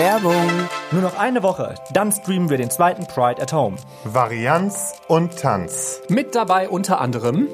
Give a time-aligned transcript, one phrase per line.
[0.00, 0.48] Werbung.
[0.92, 3.76] Nur noch eine Woche, dann streamen wir den zweiten Pride at Home.
[4.04, 6.00] Varianz und Tanz.
[6.08, 7.48] Mit dabei unter anderem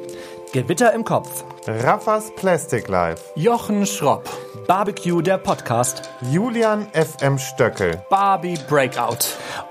[0.52, 1.42] Gewitter im Kopf.
[1.66, 3.20] Raffas Plastic Life.
[3.34, 4.30] Jochen Schropp,
[4.68, 6.08] Barbecue, der Podcast.
[6.30, 8.00] Julian FM Stöckel.
[8.10, 9.26] Barbie Breakout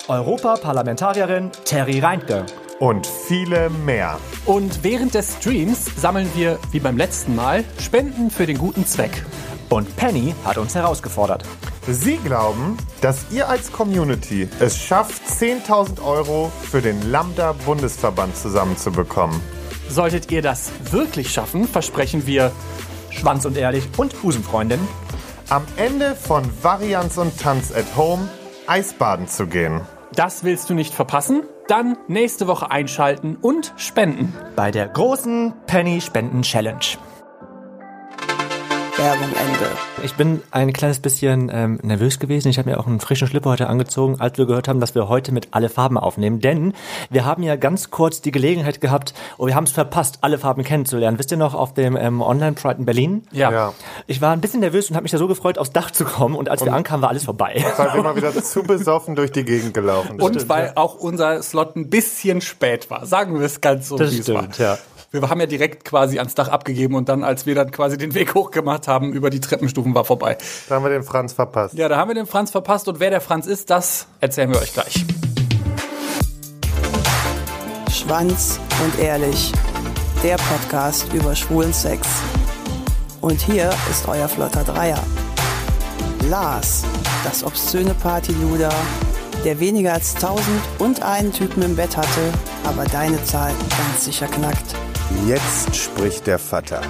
[0.09, 2.45] Europaparlamentarierin Terry Reintke.
[2.79, 4.17] Und viele mehr.
[4.45, 9.23] und während des Streams sammeln wir, wie beim letzten Mal, Spenden für den guten Zweck.
[9.69, 11.45] Und Penny hat uns herausgefordert.
[11.87, 19.39] Sie glauben, dass ihr als Community es schafft, 10.000 Euro für den Lambda-Bundesverband zusammenzubekommen.
[19.87, 22.51] Solltet ihr das wirklich schaffen, versprechen wir,
[23.11, 24.79] Schwanz und ehrlich und Busenfreundin.
[25.49, 28.27] Am Ende von Varianz und Tanz at Home
[28.65, 29.81] Eisbaden zu gehen.
[30.13, 31.43] das willst du nicht verpassen?
[31.67, 34.33] Dann nächste Woche einschalten und spenden.
[34.55, 36.97] Bei der großen Penny Spenden Challenge.
[38.97, 39.71] Werbung Ende.
[40.03, 42.47] Ich bin ein kleines bisschen ähm, nervös gewesen.
[42.47, 45.09] Ich habe mir auch einen frischen Schlipper heute angezogen, als wir gehört haben, dass wir
[45.09, 46.39] heute mit alle Farben aufnehmen.
[46.39, 46.73] Denn
[47.09, 50.63] wir haben ja ganz kurz die Gelegenheit gehabt, und wir haben es verpasst, alle Farben
[50.63, 51.19] kennenzulernen.
[51.19, 53.23] Wisst ihr noch auf dem ähm, Online Pride in Berlin?
[53.31, 53.51] Ja.
[53.51, 53.73] Ja.
[54.07, 56.35] Ich war ein bisschen nervös und habe mich da so gefreut, aufs Dach zu kommen.
[56.35, 57.65] Und als wir ankamen, war alles vorbei.
[57.75, 60.21] Weil wir mal wieder zu besoffen durch die Gegend gelaufen sind.
[60.21, 63.05] Und weil auch unser Slot ein bisschen spät war.
[63.05, 64.43] Sagen wir es ganz so, Das wie es war.
[64.43, 64.77] stimmt, ja.
[65.21, 68.13] Wir haben ja direkt quasi ans Dach abgegeben und dann, als wir dann quasi den
[68.13, 70.37] Weg hochgemacht haben, über die Treppenstufen war vorbei.
[70.67, 71.73] Da haben wir den Franz verpasst.
[71.75, 74.59] Ja, da haben wir den Franz verpasst und wer der Franz ist, das erzählen wir
[74.59, 75.05] euch gleich.
[77.91, 79.51] Schwanz und ehrlich.
[80.21, 82.07] Der Podcast über schwulen Sex.
[83.21, 85.01] Und hier ist euer flotter Dreier.
[86.29, 86.83] Lars,
[87.23, 88.73] das obszöne Partyluder,
[89.43, 94.27] der weniger als tausend und einen Typen im Bett hatte, aber deine Zahl ganz sicher
[94.27, 94.75] knackt.
[95.27, 96.81] Jetzt spricht der Vater.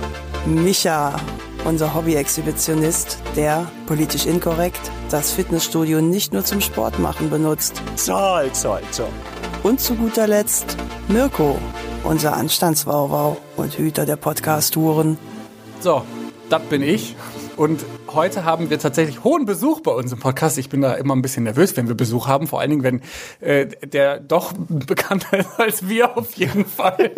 [0.46, 1.16] Micha,
[1.64, 7.82] unser Hobby-Exhibitionist, der, politisch inkorrekt, das Fitnessstudio nicht nur zum Sport machen benutzt.
[7.96, 9.10] Zoll, zoll, zoll.
[9.64, 10.78] Und zu guter Letzt
[11.08, 11.58] Mirko,
[12.04, 15.18] unser Anstandswauwau und Hüter der Podcast-Touren.
[15.80, 16.04] So,
[16.50, 17.16] das bin ich.
[17.58, 20.58] Und heute haben wir tatsächlich hohen Besuch bei uns im Podcast.
[20.58, 22.48] Ich bin da immer ein bisschen nervös, wenn wir Besuch haben.
[22.48, 23.02] Vor allen Dingen, wenn
[23.40, 27.12] äh, der doch bekannter ist als wir auf jeden Fall.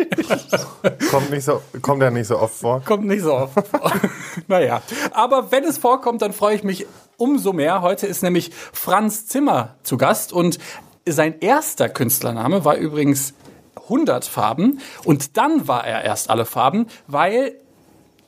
[1.10, 2.82] Kommt, nicht so, kommt ja nicht so oft vor.
[2.84, 3.92] Kommt nicht so oft vor.
[4.46, 4.80] naja,
[5.12, 7.82] aber wenn es vorkommt, dann freue ich mich umso mehr.
[7.82, 10.58] Heute ist nämlich Franz Zimmer zu Gast und
[11.04, 13.34] sein erster Künstlername war übrigens
[13.74, 17.54] 100 Farben und dann war er erst alle Farben, weil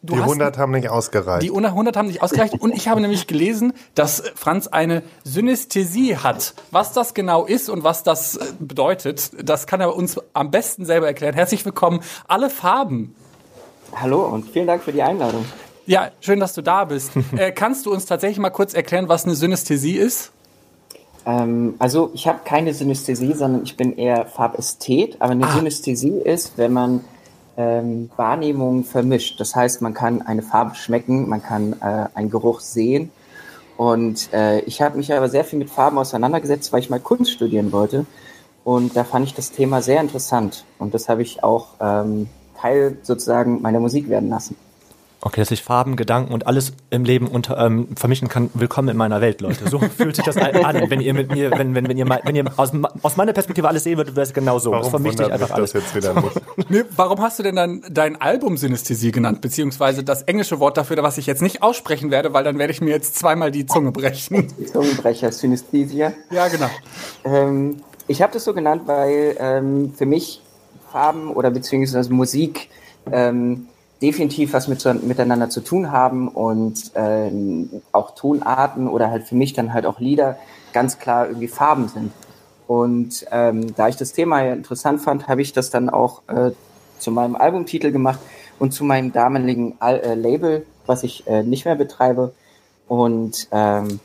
[0.02, 1.42] du Die hast 100 haben nicht ausgereicht.
[1.42, 6.54] die 100 haben nicht ausgereicht und ich habe nämlich gelesen, dass Franz eine Synästhesie hat.
[6.70, 10.84] Was das genau ist und was das äh, bedeutet, das kann er uns am besten
[10.84, 11.34] selber erklären.
[11.34, 13.14] Herzlich willkommen, alle Farben.
[13.94, 15.44] Hallo und vielen Dank für die Einladung.
[15.86, 17.12] Ja, schön, dass du da bist.
[17.36, 20.30] äh, kannst du uns tatsächlich mal kurz erklären, was eine Synästhesie ist?
[21.26, 25.16] Ähm, also ich habe keine Synästhesie, sondern ich bin eher Farbästhet.
[25.20, 27.04] Aber eine Synästhesie ist, wenn man
[27.60, 29.38] ähm, Wahrnehmungen vermischt.
[29.38, 33.10] Das heißt, man kann eine Farbe schmecken, man kann äh, einen Geruch sehen.
[33.76, 37.32] Und äh, ich habe mich aber sehr viel mit Farben auseinandergesetzt, weil ich mal Kunst
[37.32, 38.06] studieren wollte.
[38.64, 40.64] Und da fand ich das Thema sehr interessant.
[40.78, 42.28] Und das habe ich auch ähm,
[42.58, 44.56] Teil sozusagen meiner Musik werden lassen.
[45.22, 48.48] Okay, dass ich Farben, Gedanken und alles im Leben unter, ähm, vermischen kann.
[48.54, 49.68] Willkommen in meiner Welt, Leute.
[49.68, 50.54] So fühlt sich das an,
[50.88, 52.72] wenn ihr mit mir, wenn, wenn, wenn ihr, mal- wenn ihr aus,
[53.02, 54.70] aus meiner Perspektive alles sehen würdet, wäre es genau so.
[54.70, 55.72] das Warum vermischt wundert mich einfach alles.
[55.72, 56.40] das jetzt wieder nicht?
[56.70, 60.96] Nee, warum hast du denn dann dein Album Synästhesie genannt, beziehungsweise das englische Wort dafür,
[61.02, 63.92] was ich jetzt nicht aussprechen werde, weil dann werde ich mir jetzt zweimal die Zunge
[63.92, 64.48] brechen.
[64.72, 66.12] Zungenbrecher, Synästhesia.
[66.30, 66.70] ja, genau.
[67.24, 70.40] Ähm, ich habe das so genannt, weil ähm, für mich
[70.90, 72.68] Farben oder beziehungsweise Musik
[73.12, 73.66] ähm,
[74.02, 79.52] definitiv was mit, miteinander zu tun haben und ähm, auch Tonarten oder halt für mich
[79.52, 80.38] dann halt auch Lieder
[80.72, 82.12] ganz klar irgendwie Farben sind.
[82.66, 86.52] Und ähm, da ich das Thema ja interessant fand, habe ich das dann auch äh,
[86.98, 88.20] zu meinem Albumtitel gemacht
[88.58, 92.32] und zu meinem damaligen Al äh, Label, was ich äh, nicht mehr betreibe.
[92.86, 94.00] Und ähm,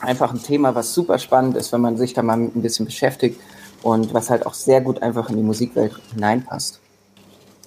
[0.00, 3.40] einfach ein Thema, was super spannend ist, wenn man sich da mal ein bisschen beschäftigt
[3.82, 6.80] und was halt auch sehr gut einfach in die Musikwelt hineinpasst.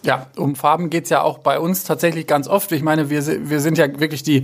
[0.04, 2.72] Ja, um Farben geht's ja auch bei uns tatsächlich ganz oft.
[2.72, 4.44] Ich meine, wir, wir sind ja wirklich die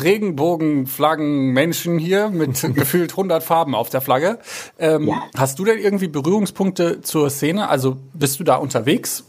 [0.00, 4.38] Regenbogenflaggen-Menschen hier mit gefühlt 100 Farben auf der Flagge.
[4.78, 5.22] Ähm, Ja.
[5.36, 7.68] Hast du denn irgendwie Berührungspunkte zur Szene?
[7.68, 9.24] Also bist du da unterwegs?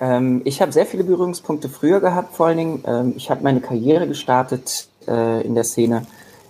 [0.00, 2.84] Ähm, ich habe sehr viele Berührungspunkte früher gehabt, vor allen Dingen.
[2.86, 6.06] Ähm, ich habe meine Karriere gestartet äh, in der Szene.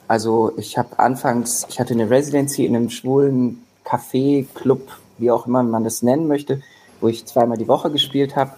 [0.07, 5.47] Also ich habe anfangs, ich hatte eine Residency in einem schwulen Café, Club, wie auch
[5.47, 6.63] immer man das nennen möchte,
[7.05, 8.53] wo ich zweimal die Woche gespielt habe.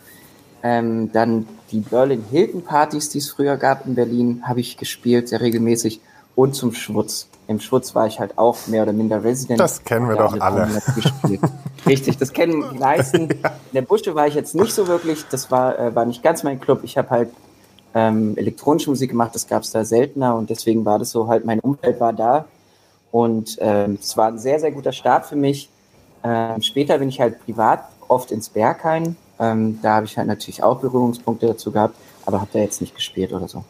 [0.62, 5.28] Ähm, dann die Berlin Hilton Partys, die es früher gab in Berlin, habe ich gespielt,
[5.28, 6.00] sehr regelmäßig.
[6.36, 7.28] und zum Schwutz.
[7.48, 9.58] Im Schwutz war ich halt auch mehr oder minder Resident.
[9.58, 10.68] Das kennen wir Ja, doch alle.
[11.86, 13.30] Richtig, das kennen die meisten.
[13.30, 13.40] In
[13.72, 16.60] der Busche war ich jetzt nicht so wirklich, das war, äh, war nicht ganz mein
[16.60, 16.80] Club.
[16.82, 17.30] Ich habe halt
[17.94, 21.46] ähm, elektronische Musik gemacht, das gab es da seltener und deswegen war das so halt,
[21.46, 22.44] mein Umfeld war da
[23.10, 25.70] und ähm, es war ein sehr, sehr guter Start für mich.
[26.22, 29.16] Ähm, später bin ich halt privat oft ins Berghain.
[29.38, 32.94] Ähm, da habe ich halt natürlich auch Berührungspunkte dazu gehabt, aber habe da jetzt nicht
[32.94, 33.64] gespielt oder so.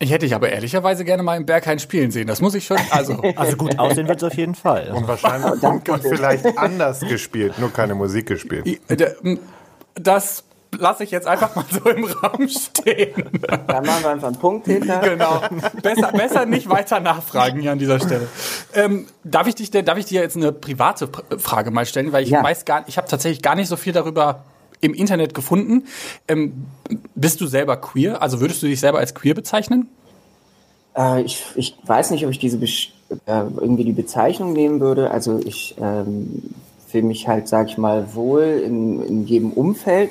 [0.00, 2.26] Ich hätte dich aber ehrlicherweise gerne mal im Berghain spielen sehen.
[2.26, 2.76] Das muss ich schon.
[2.90, 4.90] Also, Also gut aussehen wird es auf jeden Fall.
[4.92, 8.80] Und wahrscheinlich und, und vielleicht anders gespielt, nur keine Musik gespielt.
[9.94, 10.44] das
[10.78, 13.24] lasse ich jetzt einfach mal so im Raum stehen.
[13.66, 14.98] Da machen wir einfach einen Punkt hinter.
[15.00, 15.40] Genau.
[15.82, 18.28] Besser, besser nicht weiter nachfragen hier an dieser Stelle.
[18.74, 22.24] Ähm, darf ich dich darf ich dir jetzt eine private Pr- Frage mal stellen, weil
[22.24, 22.42] ich Ja.
[22.42, 24.44] weiß gar, ich habe tatsächlich gar nicht so viel darüber
[24.80, 25.84] im Internet gefunden.
[26.28, 26.66] Ähm,
[27.14, 28.20] bist du selber queer?
[28.22, 29.88] Also würdest du dich selber als queer bezeichnen?
[30.96, 32.92] Äh, ich, ich weiß nicht, ob ich diese Besch
[33.26, 35.10] äh, irgendwie die Bezeichnung nehmen würde.
[35.10, 36.42] Also ich ähm,
[36.88, 40.10] fühle mich halt, sag ich mal, wohl in, in jedem Umfeld.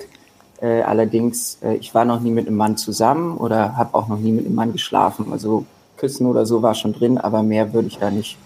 [0.64, 4.18] Äh, allerdings, äh, ich war noch nie mit einem Mann zusammen oder habe auch noch
[4.18, 5.34] nie mit einem Mann geschlafen.
[5.34, 5.66] Also
[5.98, 8.38] küssen oder so war schon drin, aber mehr würde ich da nicht,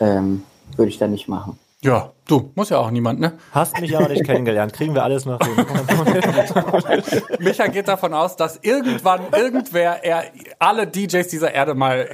[0.00, 0.44] ähm,
[0.76, 1.58] würde ich da nicht machen.
[1.82, 3.32] Ja, du, muss ja auch niemand, ne?
[3.52, 4.72] Hast mich aber nicht kennengelernt.
[4.72, 5.66] Kriegen wir alles noch hin.
[7.40, 10.24] Micha geht davon aus, dass irgendwann irgendwer er
[10.58, 12.08] alle DJs dieser Erde mal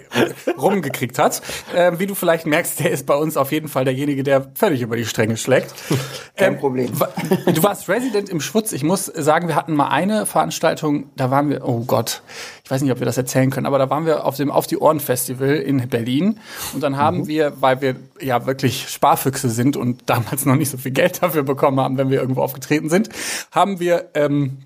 [0.59, 1.43] rumgekriegt hat.
[1.75, 4.81] Ähm, wie du vielleicht merkst, der ist bei uns auf jeden Fall derjenige, der völlig
[4.83, 5.75] über die Stränge schlägt.
[6.37, 6.99] Kein Problem.
[6.99, 7.11] wa-
[7.53, 8.73] Du warst Resident im Schwutz.
[8.73, 12.23] Ich muss sagen, wir hatten mal eine Veranstaltung, da waren wir, oh Gott,
[12.65, 14.67] ich weiß nicht, ob wir das erzählen können, aber da waren wir auf dem Auf
[14.67, 16.39] die Ohren Festival in Berlin
[16.73, 20.77] und dann haben wir, weil wir ja wirklich Sparfüchse sind und damals noch nicht so
[20.79, 23.09] viel Geld dafür bekommen haben, wenn wir irgendwo aufgetreten sind,
[23.53, 24.59] haben wir ähm,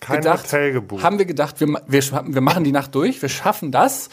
[0.00, 1.02] Kein gedacht, Hotel gebucht.
[1.02, 4.08] haben wir gedacht, wir, wir, wir machen die Nacht durch, wir schaffen das.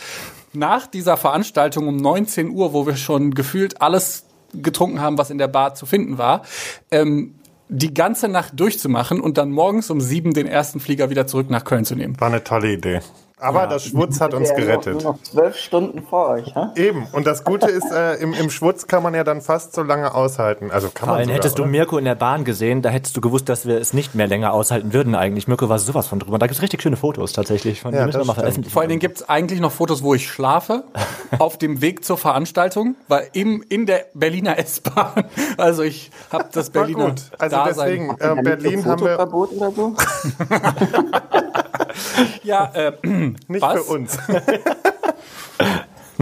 [0.51, 5.37] Nach dieser Veranstaltung um 19 Uhr, wo wir schon gefühlt alles getrunken haben, was in
[5.37, 6.41] der Bar zu finden war,
[6.89, 7.35] ähm,
[7.67, 11.63] die ganze Nacht durchzumachen und dann morgens um sieben den ersten Flieger wieder zurück nach
[11.63, 12.19] Köln zu nehmen.
[12.19, 13.01] War eine tolle Idee.
[13.39, 15.01] Aber das Schwutz hat uns gerettet.
[15.03, 16.73] Nur noch zwölf Stunden vor euch, ha?
[16.75, 17.07] Eben.
[17.13, 20.13] Und das Gute ist, äh, im, im Schwutz kann man ja dann fast so lange
[20.13, 20.71] aushalten.
[20.71, 21.71] Also kann Vor man allem sogar, hättest du oder?
[21.71, 24.51] Mirko in der Bahn gesehen, da hättest du gewusst, dass wir es nicht mehr länger
[24.53, 25.47] aushalten würden eigentlich.
[25.47, 26.37] Mirko war sowas von drüber.
[26.37, 27.81] Da gibt's richtig schöne Fotos tatsächlich.
[27.81, 28.73] Von Ja, müssen wir mal veröffentlichen.
[28.73, 30.83] Vor allen Dingen gibt's eigentlich noch Fotos, wo ich schlafe,
[31.39, 35.25] auf dem Weg zur Veranstaltung, weil im, in der Berliner S-Bahn.
[35.57, 37.21] Also ich habe das Berliner gut.
[37.37, 38.15] Also Dasein.
[38.19, 39.95] deswegen, äh, Berlin haben wir Fotoverbot oder so?
[42.43, 42.91] Ja, äh,
[43.47, 43.81] nicht was?
[43.85, 44.17] für uns.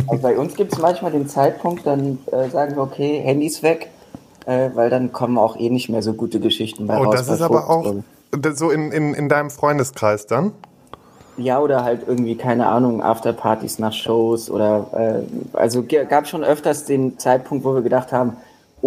[0.06, 3.90] Also bei uns gibt es manchmal den Zeitpunkt, dann äh, sagen wir, okay, Handys weg,
[4.46, 7.16] äh, weil dann kommen auch eh nicht mehr so gute Geschichten bei Oh, raus.
[7.16, 7.96] das ist aber auch
[8.54, 10.52] so in, in, in deinem Freundeskreis dann.
[11.38, 16.86] Ja, oder halt irgendwie, keine Ahnung, Afterpartys nach Shows oder, äh, also gab schon öfters
[16.86, 18.38] den Zeitpunkt, wo wir gedacht haben,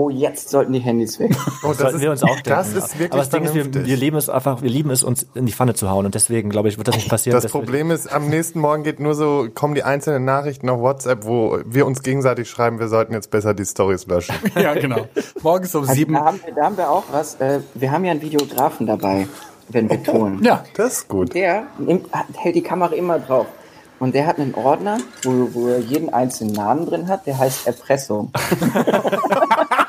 [0.01, 1.33] oh, jetzt sollten die Handys weg.
[1.63, 2.49] Oh, das Sollten ist, wir uns auch denken.
[2.51, 5.03] Das ist wirklich Aber das Ding ist, wir, wir lieben es einfach, wir lieben es,
[5.03, 6.07] uns in die Pfanne zu hauen.
[6.07, 7.39] Und deswegen, glaube ich, wird das nicht passieren.
[7.41, 11.27] Das Problem ist, am nächsten Morgen geht nur so, kommen die einzelnen Nachrichten auf WhatsApp,
[11.27, 14.35] wo wir uns gegenseitig schreiben, wir sollten jetzt besser die Stories löschen.
[14.55, 15.07] Ja, genau.
[15.43, 16.15] Morgens um Also sieben.
[16.15, 19.29] da, haben wir, da haben wir auch was, äh, wir haben ja einen Videografen dabei,
[19.69, 20.41] wenn wir tun.
[20.43, 21.35] Ja, Das ist gut.
[21.35, 22.07] Der nimmt,
[22.37, 23.47] hält die Kamera immer drauf.
[23.99, 27.67] Und der hat einen Ordner, wo, wo er jeden einzelnen Namen drin hat, der heißt
[27.67, 28.33] Erpressung.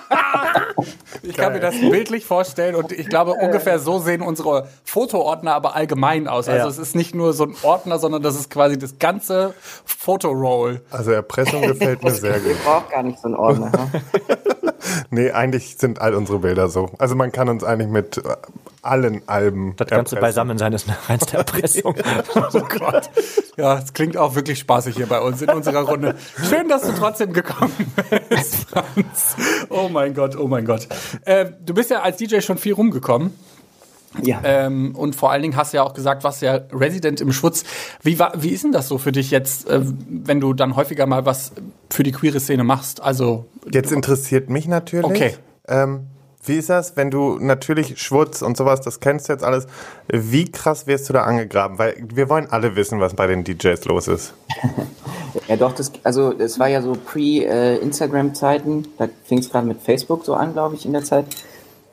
[1.23, 5.75] ich kann mir das bildlich vorstellen und ich glaube, ungefähr so sehen unsere Fotoordner aber
[5.75, 6.47] allgemein aus.
[6.49, 6.67] Also Ja.
[6.69, 9.53] es ist nicht nur so ein Ordner, sondern das ist quasi das ganze
[9.85, 10.81] Fotoroll.
[10.91, 12.63] Also Erpressung gefällt mir sehr Ihr gut.
[12.63, 13.71] braucht gar nicht so einen Ordner.
[14.95, 15.05] ne?
[15.09, 16.89] Nee, eigentlich sind all unsere Bilder so.
[16.97, 18.35] Also man kann uns eigentlich mit äh,
[18.81, 20.21] allen Alben Das ganze erpressen.
[20.21, 21.95] Beisammen sein ist eine reinste Erpressung.
[22.53, 23.09] Oh Gott.
[23.57, 26.15] Ja, es klingt auch wirklich spaßig hier bei uns in unserer Runde.
[26.49, 27.93] Schön, dass du trotzdem gekommen
[28.29, 29.35] bist, Franz.
[29.69, 30.87] Oh mein Gott, oh mein Gott.
[31.25, 33.33] Äh, du bist ja als DJ schon viel rumgekommen.
[34.21, 34.41] Ja.
[34.43, 37.63] Ähm, und vor allen Dingen hast du ja auch gesagt, was ja Resident im Schwutz.
[38.03, 41.05] Wie, war, wie ist denn das so für dich jetzt, äh, wenn du dann häufiger
[41.05, 41.53] mal was
[41.89, 43.01] für die queere Szene machst?
[43.01, 45.05] Also, Jetzt interessiert mich natürlich.
[45.05, 45.35] Okay.
[45.67, 46.07] Ähm,
[46.43, 49.67] wie ist das, wenn du natürlich Schwutz und sowas, das kennst du jetzt alles,
[50.07, 51.77] wie krass wirst du da angegraben?
[51.77, 54.33] Weil wir wollen alle wissen, was bei den DJs los ist.
[55.47, 60.25] Ja, doch, das, also es war ja so pre-Instagram-Zeiten, da fing es gerade mit Facebook
[60.25, 61.25] so an, glaube ich, in der Zeit.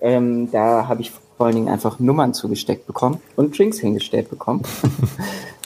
[0.00, 4.62] Ähm, da habe ich vor allen Dingen einfach Nummern zugesteckt bekommen und Drinks hingestellt bekommen.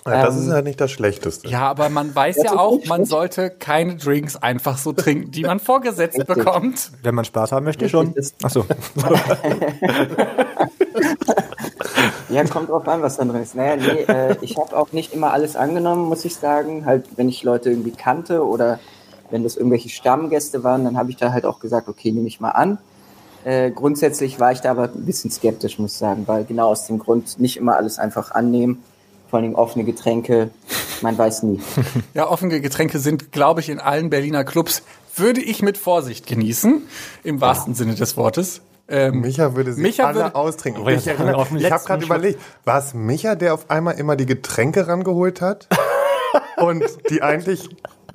[0.05, 1.47] Ja, das Ähm, ist ja nicht das Schlechteste.
[1.49, 5.45] ja, aber man weiß Ja, ja auch, man sollte keine Drinks einfach so trinken, die
[5.45, 6.39] man vorgesetzt Richtig.
[6.39, 6.91] bekommt.
[7.05, 8.13] Wenn man Spaß haben möchte, schon.
[8.13, 8.65] Das- Ach so.
[12.31, 13.55] Ja, kommt drauf an, was dann drin ist.
[13.55, 16.87] Naja, nee, äh, ich habe auch nicht immer alles angenommen, muss ich sagen.
[16.87, 18.81] Halt, wenn ich Leute irgendwie kannte oder
[19.31, 22.41] wenn das irgendwelche Stammgäste waren, dann habe ich da halt auch gesagt, okay, nehme ich
[22.41, 22.79] mal an.
[23.45, 26.87] Äh, grundsätzlich war ich da aber ein bisschen skeptisch, muss ich sagen, weil genau aus
[26.87, 28.83] dem Grund nicht immer alles einfach annehmen.
[29.31, 30.51] Vor allem offene Getränke,
[31.01, 31.61] man weiß nie.
[32.15, 34.83] Ja, offene Getränke sind, glaube ich, in allen Berliner Clubs,
[35.17, 36.83] würde ich mit Vorsicht genießen,
[37.25, 38.61] im wahrsten Sinne des Wortes.
[38.89, 40.83] Ähm, Micha würde sie Micha alle würde- austrinken.
[40.85, 44.17] Oh, ja, ich erinnere, ich habe gerade überlegt, war es Micha, der auf einmal immer
[44.17, 45.69] die Getränke rangeholt hat?
[46.59, 47.69] und die eigentlich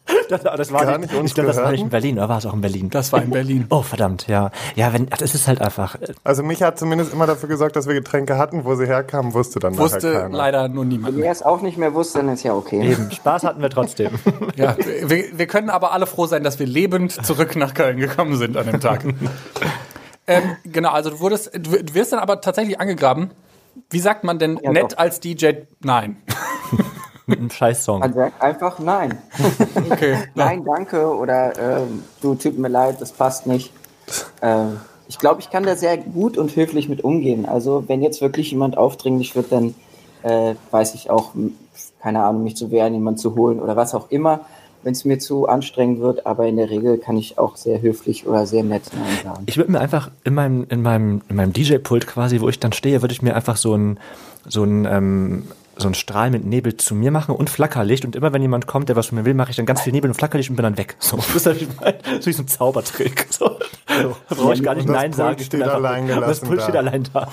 [0.29, 2.27] Das, das war Gar nicht, nicht uns ich glaube, das war nicht in Berlin, oder
[2.27, 2.89] war es auch in Berlin?
[2.89, 3.65] das war in Berlin.
[3.69, 4.51] Oh, verdammt, ja.
[4.75, 7.75] Ja, wenn, ach, das ist halt einfach, äh, Also mich hat zumindest immer dafür gesorgt,
[7.77, 8.65] dass wir Getränke hatten.
[8.65, 10.37] Wo sie herkamen, wusste dann Wusste nachher keiner.
[10.37, 11.15] leider nur niemand.
[11.15, 12.91] Wenn ihr es auch nicht mehr wusste, dann ist ja okay.
[12.91, 14.11] eben, Spaß hatten wir trotzdem.
[14.55, 18.35] Ja, wir, wir können aber alle froh sein, dass wir lebend zurück nach Köln gekommen
[18.37, 19.03] sind an dem Tag.
[20.27, 23.31] ähm, genau, also du wurdest, du du wirst dann aber tatsächlich angegraben.
[23.89, 24.97] Wie sagt man denn Ja, nett doch.
[24.97, 25.51] als DJ?
[25.81, 26.17] Nein.
[27.27, 27.99] Mit einem Scheiß-Song.
[27.99, 29.17] Man sagt einfach nein.
[29.91, 30.17] Okay.
[30.35, 33.71] Nein, danke oder ähm, du tut mir leid, das passt nicht.
[34.41, 37.45] Ähm, ich glaube, ich kann da sehr gut und höflich mit umgehen.
[37.45, 39.75] Also wenn jetzt wirklich jemand aufdringlich wird, dann
[40.23, 41.33] äh, weiß ich auch,
[42.01, 44.41] keine Ahnung, mich zu wehren, jemanden zu holen oder was auch immer,
[44.83, 46.25] wenn es mir zu anstrengend wird.
[46.25, 49.43] Aber in der Regel kann ich auch sehr höflich oder sehr nett Nein sagen.
[49.47, 52.73] Ich würde mir einfach in meinem, in meinem, in meinem DJ-Pult quasi, wo ich dann
[52.73, 53.99] stehe, würde ich mir einfach so ein,
[54.47, 55.43] so ein, ähm,
[55.79, 58.05] so ein Strahl mit Nebel zu mir machen und Flackerlicht.
[58.05, 59.93] Und immer wenn jemand kommt, der was von mir will, mache ich dann ganz viel
[59.93, 60.95] Nebel und Flackerlicht und bin dann weg.
[60.99, 63.27] So, das ist halt mein, so wie so ein Zaubertrick.
[63.29, 63.57] So,
[64.01, 65.35] so da brauche ich gar nicht Nein Pult sagen.
[65.39, 66.63] Ich steht einfach- allein und Das gelassen Pult da.
[66.63, 67.27] steht allein da.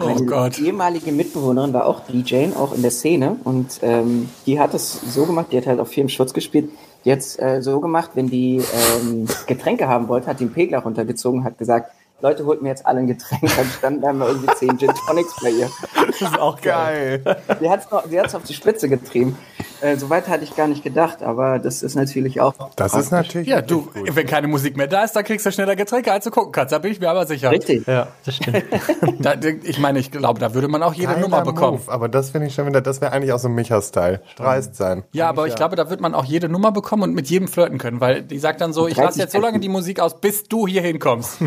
[0.00, 0.58] Oh Meine Gott.
[0.58, 3.36] ehemalige Mitbewohnerin war auch DJ, auch in der Szene.
[3.44, 6.70] Und ähm, die hat es so gemacht, die hat halt auf viel im Schutz gespielt.
[7.04, 8.56] Die hat es äh, so gemacht, wenn die
[9.02, 11.90] ähm, Getränke haben wollte, hat den Pegler runtergezogen, hat gesagt,
[12.24, 13.42] Leute, holt mir jetzt alle ein Getränk.
[13.54, 15.70] Dann standen da mal irgendwie zehn Gin Tonics bei ihr.
[16.06, 17.22] Das ist auch geil.
[17.60, 19.36] Sie hat es sie hat's auf die Spitze getrieben.
[19.80, 22.54] Äh, Soweit hatte ich gar nicht gedacht, aber das ist natürlich auch...
[22.76, 23.48] Das ist natürlich.
[23.48, 26.30] Ja, du, wenn keine Musik mehr da ist, dann kriegst du schneller Getränke, als du
[26.30, 26.72] gucken kannst.
[26.72, 27.50] Da bin ich mir aber sicher.
[27.50, 27.86] Richtig.
[27.86, 28.64] Ja, das stimmt.
[29.18, 31.78] Da, ich meine, ich glaube, da würde man auch jede Geiler Nummer bekommen.
[31.78, 34.20] Move, aber das finde ich schon wieder, das wäre eigentlich auch so ein Micha-Style.
[34.36, 35.04] Dreist sein.
[35.12, 37.78] Ja, aber ich glaube, da wird man auch jede Nummer bekommen und mit jedem flirten
[37.78, 40.44] können, weil die sagt dann so, ich lasse jetzt so lange die Musik aus, bis
[40.44, 41.38] du hier hinkommst.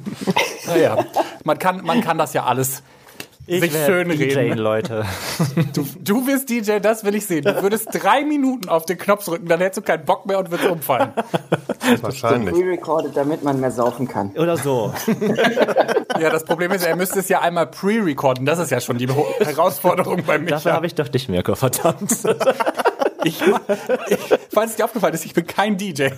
[0.66, 1.04] naja,
[1.44, 2.82] man kann, man kann das ja alles
[3.46, 4.58] sich werd schön DJ, reden.
[4.58, 5.04] Leute.
[5.74, 7.44] Du, du bist DJ, das will ich sehen.
[7.44, 10.50] Du würdest drei Minuten auf den Knopf drücken, dann hättest du keinen Bock mehr und
[10.50, 11.12] würdest umfallen.
[12.00, 12.54] Wahrscheinlich.
[12.54, 14.30] Pre-recorded, damit man mehr saufen kann.
[14.36, 14.92] Oder so.
[16.20, 18.46] Ja, das Problem ist, er müsste es ja einmal pre-recorden.
[18.46, 20.72] Das ist ja schon die Herausforderung bei Dafür Micha.
[20.72, 22.12] habe ich doch dich, Mirko, verdammt.
[23.24, 24.18] Ich, ich,
[24.52, 26.08] falls es dir aufgefallen ist, ich bin kein DJ.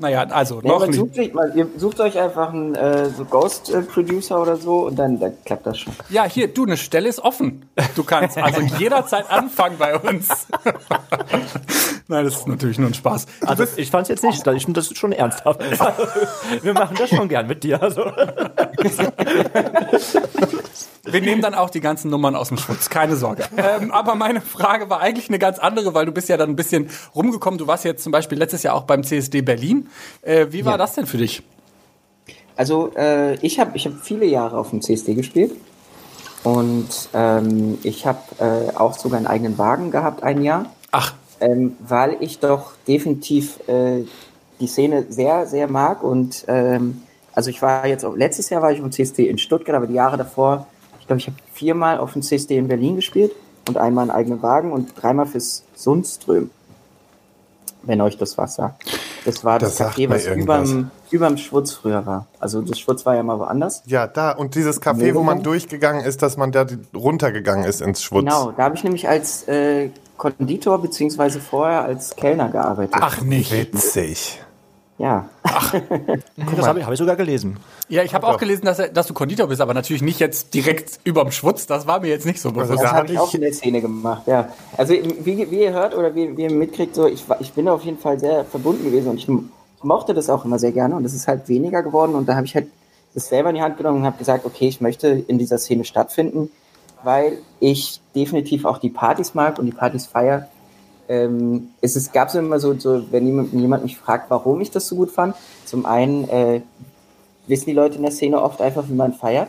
[0.00, 0.98] Naja, also Nee, noch man nicht.
[0.98, 5.32] sucht, man, ihr sucht euch einfach einen äh, so Ghost-Producer oder so und dann, dann
[5.44, 5.92] klappt das schon.
[6.08, 7.68] Ja, hier, du, eine Stelle ist offen.
[7.96, 10.46] Du kannst also jederzeit anfangen bei uns.
[12.08, 13.26] Nein, das ist natürlich nur ein Spaß.
[13.44, 15.60] Also ich fand es jetzt nicht, ich finde das schon ernsthaft.
[16.62, 17.82] Wir machen das schon gern mit dir.
[17.82, 18.04] Also.
[21.04, 23.44] Wir nehmen dann auch die ganzen Nummern aus dem Schutz, keine Sorge.
[23.56, 26.56] Ähm, aber meine Frage war eigentlich eine ganz andere, weil du bist ja dann ein
[26.56, 27.58] bisschen rumgekommen.
[27.58, 29.88] Du warst jetzt zum Beispiel letztes Jahr auch beim CSD Berlin.
[30.22, 31.42] Äh, wie war das denn für dich?
[32.56, 35.52] Also äh, ich habe ich hab viele Jahre auf dem CSD gespielt
[36.42, 41.76] und ähm, ich habe äh, auch sogar einen eigenen Wagen gehabt, ein Jahr, Ach, ähm,
[41.78, 44.04] weil ich doch definitiv äh,
[44.60, 47.02] die Szene sehr, sehr mag und ähm,
[47.38, 49.86] also ich war jetzt, auch, letztes Jahr war ich auf dem CSD in Stuttgart, aber
[49.86, 50.66] die Jahre davor,
[50.98, 53.30] ich glaube, ich habe viermal auf dem CSD in Berlin gespielt
[53.68, 56.50] und einmal einen eigenen Wagen und dreimal fürs Sundström,
[57.84, 58.86] wenn euch das was sagt.
[59.24, 62.26] Das war das, Das Café, was überm, überm Schwutz früher war.
[62.40, 63.84] Also das Schwutz war ja mal woanders.
[63.86, 64.32] Ja, da.
[64.32, 68.24] Und dieses Café, wo man durchgegangen ist, dass man da runtergegangen ist ins Schwutz.
[68.24, 72.96] Genau, da habe ich nämlich als äh, Konditor beziehungsweise vorher als Kellner gearbeitet.
[72.98, 73.52] ach nicht.
[73.52, 74.40] Witzig.
[74.98, 75.28] Ja.
[76.56, 77.56] Das habe ich, hab ich sogar gelesen.
[77.88, 80.54] Ja, ich habe auch gelesen, dass, er- dass du Konditor bist, aber natürlich nicht jetzt
[80.54, 81.66] direkt überm Schwutz.
[81.66, 82.70] Das war mir jetzt nicht so bewusst.
[82.70, 84.48] Also Das Da habe hab ich auch in der Szene gemacht, ja.
[84.76, 87.68] Also wie, wie ihr hört oder wie, wie ihr mitkriegt, so ich, war- ich bin
[87.68, 90.96] auf jeden Fall sehr verbunden gewesen und ich, ich mochte das auch immer sehr gerne
[90.96, 92.66] und das ist halt weniger geworden und da habe ich halt
[93.14, 95.84] das selber in die Hand genommen und habe gesagt, okay, ich möchte in dieser Szene
[95.84, 96.50] stattfinden,
[97.04, 100.48] weil ich definitiv auch die Partys mag und die Partys feier.
[101.08, 104.86] Ähm, es gab so immer so, so, wenn jemand, jemand mich fragt, warum ich das
[104.86, 105.34] so gut fand.
[105.64, 106.60] Zum einen äh,
[107.46, 109.48] wissen die Leute in der Szene oft einfach, wie man feiert.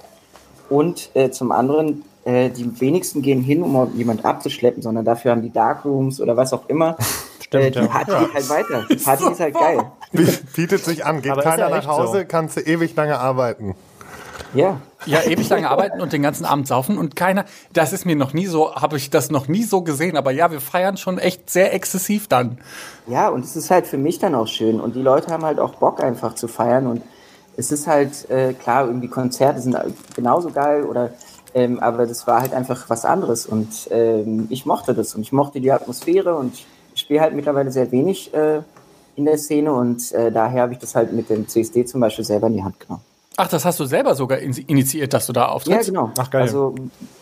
[0.70, 5.42] Und äh, zum anderen, äh, die wenigsten gehen hin, um jemand abzuschleppen, sondern dafür haben
[5.42, 6.96] die Darkrooms oder was auch immer.
[7.51, 7.88] äh, die ja.
[7.88, 8.86] Party geht halt weiter.
[8.89, 9.80] Die Party ist halt geil.
[10.56, 11.22] Bietet sich an.
[11.22, 12.25] Geht Aber keiner ja nach Hause, so.
[12.28, 13.75] kannst du ewig lange arbeiten.
[14.54, 14.80] Ja.
[15.06, 18.34] Ja, ewig lange arbeiten und den ganzen Abend saufen und keiner, das ist mir noch
[18.34, 21.50] nie so, habe ich das noch nie so gesehen, aber ja, wir feiern schon echt
[21.50, 22.58] sehr exzessiv dann.
[23.08, 25.60] Ja, und es ist halt für mich dann auch schön und die Leute haben halt
[25.60, 27.01] auch Bock einfach zu feiern und
[27.56, 29.77] es ist halt, äh, klar, irgendwie Konzerte sind
[30.15, 31.12] genauso geil oder
[31.53, 35.32] ähm, aber das war halt einfach was anderes und ähm, ich mochte das und ich
[35.32, 36.53] mochte die Atmosphäre und
[36.94, 38.62] ich spiele halt mittlerweile sehr wenig äh,
[39.15, 42.25] in der Szene und äh, daher habe ich das halt mit dem CSD zum Beispiel
[42.25, 43.03] selber in die Hand genommen.
[43.41, 45.88] Ach, das hast du selber sogar initiiert, dass du da auftrittst?
[45.88, 46.12] Ja, genau.
[46.17, 46.41] Ach, geil.
[46.41, 46.75] Also,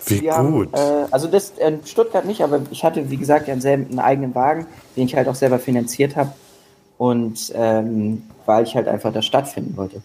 [0.08, 0.74] Wie wir gut.
[0.74, 3.86] Haben, äh, also das in Stuttgart nicht, aber ich hatte, wie gesagt, ja einen, selben,
[3.92, 6.32] einen eigenen Wagen, den ich halt auch selber finanziert habe.
[6.98, 10.02] Und ähm, weil ich halt einfach da stattfinden wollte.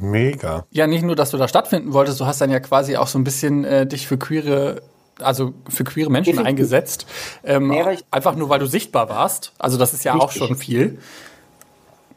[0.00, 0.64] Mega.
[0.72, 3.16] Ja, nicht nur, dass du da stattfinden wolltest, du hast dann ja quasi auch so
[3.16, 4.82] ein bisschen äh, dich für queere
[5.20, 6.48] also für queere Menschen Definitiv.
[6.48, 7.06] eingesetzt.
[7.44, 9.52] Ähm, Nee, einfach nur, weil du sichtbar warst.
[9.58, 10.48] Also das ist ja auch Richtig.
[10.48, 10.98] schon viel.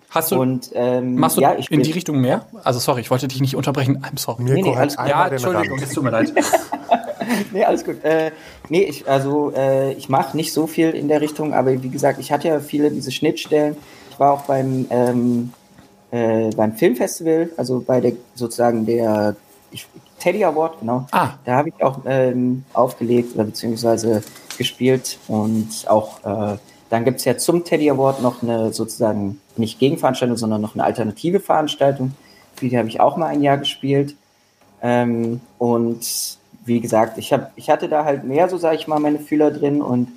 [0.09, 2.47] Hast du, Und ähm, machst du ja, ich in die Richtung mehr?
[2.63, 4.03] Also sorry, ich wollte dich nicht unterbrechen.
[4.03, 4.43] I'm sorry.
[4.43, 5.05] Mirko nee, alles gut.
[5.05, 6.33] einmal Ja, Entschuldigung, es tut mir leid.
[7.51, 8.03] Nee, alles gut.
[8.03, 8.31] Äh,
[8.69, 12.19] nee, ich, also äh, ich mache nicht so viel in der Richtung, aber wie gesagt,
[12.19, 13.77] ich hatte ja viele diese Schnittstellen.
[14.09, 15.53] Ich war auch beim, ähm,
[16.11, 19.35] äh, beim Filmfestival, also bei der sozusagen der
[19.71, 19.87] ich,
[20.19, 21.05] Teddy Award, genau.
[21.11, 21.31] Ah.
[21.45, 24.23] Da habe ich auch ähm, aufgelegt oder beziehungsweise
[24.57, 26.57] gespielt und auch äh,
[26.89, 31.39] dann gibt's ja zum Teddy Award noch eine sozusagen nicht Gegenveranstaltung, sondern noch eine alternative
[31.39, 32.13] Veranstaltung.
[32.61, 34.15] Die habe ich auch mal ein Jahr gespielt.
[34.81, 38.99] Ähm, und wie gesagt, ich, hab, ich hatte da halt mehr, so sage ich mal,
[38.99, 40.09] meine Fühler drin und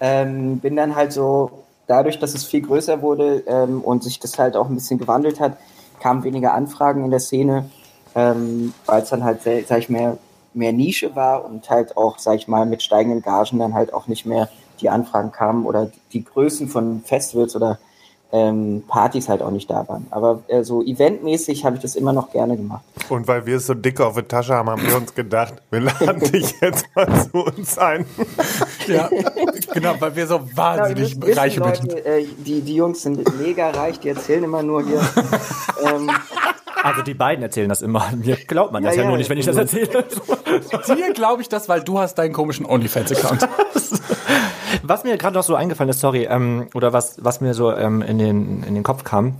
[0.00, 4.38] ähm, bin dann halt so, dadurch, dass es viel größer wurde ähm, und sich das
[4.38, 5.56] halt auch ein bisschen gewandelt hat,
[6.00, 7.68] kamen weniger Anfragen in der Szene,
[8.14, 10.18] ähm, weil es dann halt, sag ich mehr,
[10.54, 14.06] mehr Nische war und halt auch, sag ich mal, mit steigenden Gagen dann halt auch
[14.06, 14.48] nicht mehr
[14.80, 17.78] die Anfragen kamen oder die Größen von Festivals oder
[18.30, 20.06] ähm, Partys halt auch nicht da waren.
[20.10, 22.84] Aber äh, so eventmäßig habe ich das immer noch gerne gemacht.
[23.08, 25.80] Und weil wir es so dick auf der Tasche haben, haben wir uns gedacht, wir
[25.80, 28.04] laden dich jetzt mal zu uns ein.
[28.86, 29.10] Ja,
[29.74, 33.38] genau, weil wir so wahnsinnig müsst reiche wissen, Menschen Leute, äh, die, die Jungs sind
[33.38, 35.00] mega reich, die erzählen immer nur hier.
[35.84, 36.10] ähm,
[36.88, 38.10] Also die beiden erzählen das immer.
[38.16, 39.88] Mir glaubt man das Ja, ja, ja, nur nicht, wenn ich das erzähle.
[39.88, 43.48] Dir glaube ich das, weil du hast deinen komischen OnlyFans-Account.
[44.82, 48.02] Was mir gerade noch so eingefallen ist, sorry, ähm, oder was, was mir so ähm,
[48.02, 49.34] in, den, in den Kopf kam,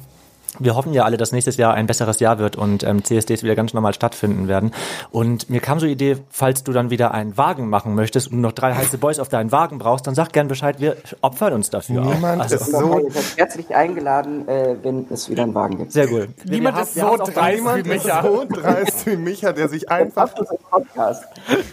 [0.58, 3.54] wir hoffen ja alle, dass nächstes Jahr ein besseres Jahr wird und ähm, CSDs wieder
[3.54, 4.72] ganz normal stattfinden werden.
[5.10, 8.40] Und mir kam so die Idee, falls du dann wieder einen Wagen machen möchtest und
[8.40, 11.70] noch drei heiße Boys auf deinen Wagen brauchst, dann sag gern Bescheid, wir opfern uns
[11.70, 12.02] dafür.
[12.02, 12.14] auch.
[12.14, 12.78] Niemand also, ist so.
[12.78, 15.92] so Ihr seid herzlich eingeladen, äh, wenn es wieder einen Wagen gibt.
[15.92, 16.28] Sehr gut.
[16.44, 18.22] Niemand Wir ist so dreist Niemand wie ist Micha.
[18.22, 21.24] so dreist wie Micha, der sich einfach Das ist ein Podcast.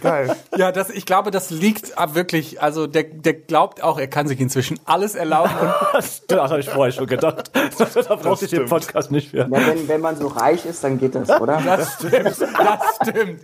[0.02, 0.36] geil.
[0.56, 4.40] Ja, das, ich glaube, das liegt wirklich, also der, der glaubt auch, er kann sich
[4.40, 5.50] inzwischen alles erlauben.
[6.28, 7.50] Das habe ich vorher schon gedacht.
[7.54, 8.80] da brauchte ich den stimmt.
[8.82, 9.38] Podcast nicht für.
[9.38, 11.60] Ja, wenn, wenn man so reich ist, dann geht das, oder?
[11.64, 13.40] das stimmt, das stimmt.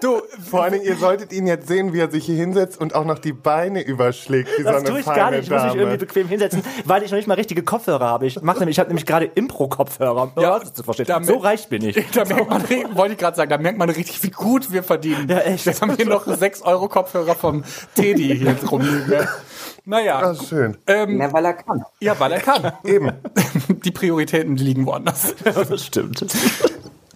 [0.00, 2.94] Du, Vor allen Dingen, ihr solltet ihn jetzt sehen, wie er sich hier hinsetzt und
[2.94, 5.44] auch noch die Beine überschlägt, wie Das so eine tue ich gar nicht.
[5.44, 8.26] Ich muss mich irgendwie bequem hinsetzen, weil ich noch nicht mal richtige Kopfhörer habe.
[8.26, 10.32] Ich mache nämlich, ich habe nämlich gerade Impro-Kopfhörer.
[10.34, 11.06] Um Ja, das zu verstehen.
[11.06, 11.94] damit- so reich bin ich.
[12.14, 12.62] Da merkt man,
[12.96, 15.28] wollte ich gerade sagen, da merkt man richtig, wie gut wir verdienen.
[15.28, 15.66] Ja, echt.
[15.66, 17.64] Jetzt haben wir noch 6 Euro Kopfhörer vom
[17.94, 19.28] Teddy hier rumliegen.
[19.86, 19.90] Ja.
[19.90, 20.76] Naja, Ah, schön.
[20.86, 21.84] ähm, Ja, weil er kann.
[22.00, 22.72] ja, weil er kann.
[22.84, 23.12] Eben.
[23.84, 25.34] Die Prioritäten liegen woanders.
[25.44, 26.24] das stimmt.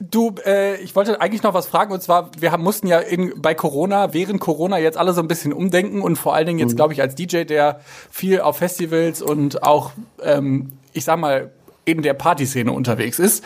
[0.00, 3.32] Du, äh, ich wollte eigentlich noch was fragen und zwar, wir haben, mussten ja in,
[3.42, 6.76] bei Corona, während Corona jetzt alle so ein bisschen umdenken und vor allen Dingen jetzt,
[6.76, 9.90] glaube ich, als DJ, der viel auf Festivals und auch,
[10.22, 11.50] ähm, ich sag mal,
[11.84, 13.42] in der Partyszene unterwegs ist,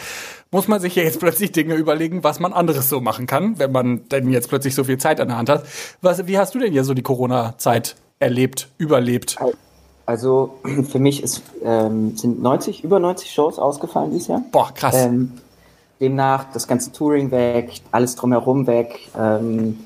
[0.50, 3.72] muss man sich ja jetzt plötzlich Dinge überlegen, was man anderes so machen kann, wenn
[3.72, 5.64] man denn jetzt plötzlich so viel Zeit an der Hand hat.
[6.02, 9.36] Was, wie hast du denn hier so die Corona-Zeit erlebt, überlebt?
[10.06, 10.54] Also
[10.88, 14.42] für mich ist, ähm, sind 90, über 90 Shows ausgefallen dieses Jahr.
[14.50, 14.94] Boah, krass.
[14.96, 15.32] Ähm,
[16.00, 19.10] demnach das ganze Touring weg, alles drumherum weg.
[19.18, 19.78] Ähm,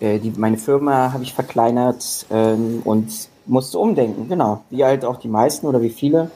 [0.00, 4.62] äh, die, meine Firma habe ich verkleinert ähm, und musste umdenken, genau.
[4.70, 6.30] Wie halt auch die meisten oder wie viele.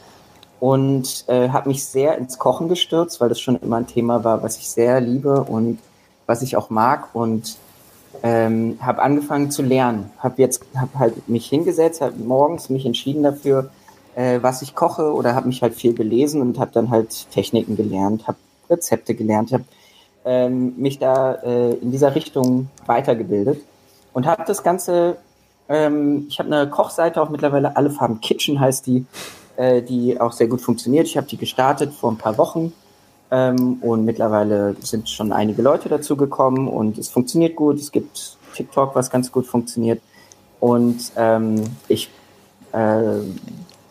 [0.61, 4.43] Und äh, habe mich sehr ins Kochen gestürzt, weil das schon immer ein Thema war,
[4.43, 5.79] was ich sehr liebe und
[6.27, 7.15] was ich auch mag.
[7.15, 7.57] Und
[8.23, 10.11] ähm, habe angefangen zu lernen.
[10.19, 13.71] Habe jetzt hab halt mich hingesetzt, habe morgens mich entschieden dafür,
[14.15, 17.77] äh, was ich koche oder habe mich halt viel belesen und habe dann halt Techniken
[17.77, 19.65] gelernt, habe Rezepte gelernt, habe
[20.25, 23.61] ähm, mich da äh, in dieser Richtung weitergebildet
[24.13, 25.17] und habe das Ganze.
[25.69, 29.07] Ähm, ich habe eine Kochseite auch mittlerweile, alle Farben Kitchen heißt die,
[29.57, 31.07] äh, die auch sehr gut funktioniert.
[31.07, 32.73] Ich habe die gestartet vor ein paar Wochen
[33.31, 37.79] ähm, und mittlerweile sind schon einige Leute dazu gekommen und es funktioniert gut.
[37.79, 40.01] Es gibt TikTok, was ganz gut funktioniert.
[40.61, 42.11] Und ähm, ich,
[42.73, 43.21] äh,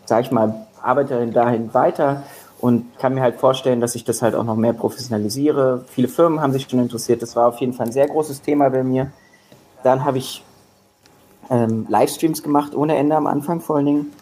[0.04, 2.24] sag ich mal, arbeite dahin weiter
[2.60, 5.84] und kann mir halt vorstellen, dass ich das halt auch noch mehr professionalisiere.
[5.88, 7.22] Viele Firmen haben sich schon interessiert.
[7.22, 9.12] Das war auf jeden Fall ein sehr großes Thema bei mir.
[9.84, 10.42] Dann habe ich
[11.50, 14.12] ähm, Livestreams gemacht ohne Ende am Anfang vor allen Dingen.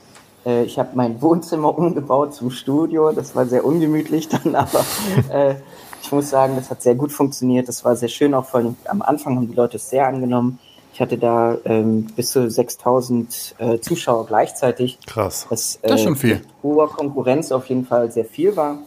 [0.46, 3.12] Äh, ich habe mein Wohnzimmer umgebaut zum Studio.
[3.12, 4.84] Das war sehr ungemütlich dann, aber
[5.30, 5.56] äh,
[6.02, 7.68] ich muss sagen, das hat sehr gut funktioniert.
[7.68, 10.60] Das war sehr schön, auch vor allem am Anfang haben die Leute es sehr angenommen.
[10.94, 14.98] Ich hatte da ähm, bis zu 6000 äh, Zuschauer gleichzeitig.
[15.06, 15.46] Krass.
[15.50, 16.40] Was, Das ist schon viel.
[16.62, 18.78] Hoher Konkurrenz auf jeden Fall sehr viel war.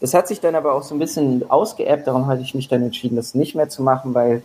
[0.00, 2.06] Das hat sich dann aber auch so ein bisschen ausgeerbt.
[2.06, 4.42] Darum hatte ich mich dann entschieden, das nicht mehr zu machen, weil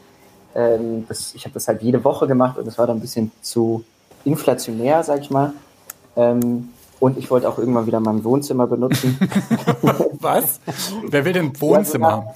[0.54, 3.32] ähm, das, ich habe das halt jede Woche gemacht und das war dann ein bisschen
[3.42, 3.86] zu
[4.26, 5.54] inflationär, sag ich mal.
[6.16, 9.20] Ähm, und ich wollte auch irgendwann wieder mein Wohnzimmer benutzen.
[10.20, 10.60] Was?
[11.08, 12.28] Wer will denn Wohnzimmer haben?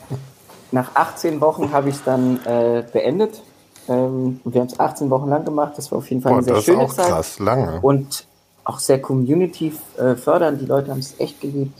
[0.71, 3.41] Nach 18 Wochen habe ich es dann äh, beendet.
[3.87, 5.73] Ähm, wir haben es 18 Wochen lang gemacht.
[5.77, 7.07] Das war auf jeden Fall Boah, eine sehr das ist schöne auch Zeit.
[7.07, 7.79] krass, lange.
[7.81, 8.25] Und
[8.65, 10.59] auch sehr community äh, fördernd.
[10.59, 11.79] Die Leute haben es echt geliebt.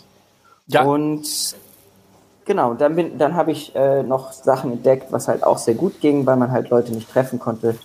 [0.67, 1.27] Ja, Und
[2.45, 5.99] genau, dann, bin, dann habe ich äh, noch Sachen entdeckt, was halt auch sehr gut
[5.99, 7.77] ging, weil man halt Leute nicht treffen konnte.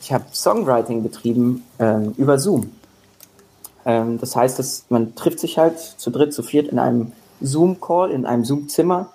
[0.00, 2.72] Ich habe Songwriting betrieben ähm, über Zoom.
[3.84, 8.10] Ähm, das heißt, dass man trifft sich halt zu dritt, zu viert in einem Zoom-Call,
[8.10, 9.10] in einem Zoom-Zimmer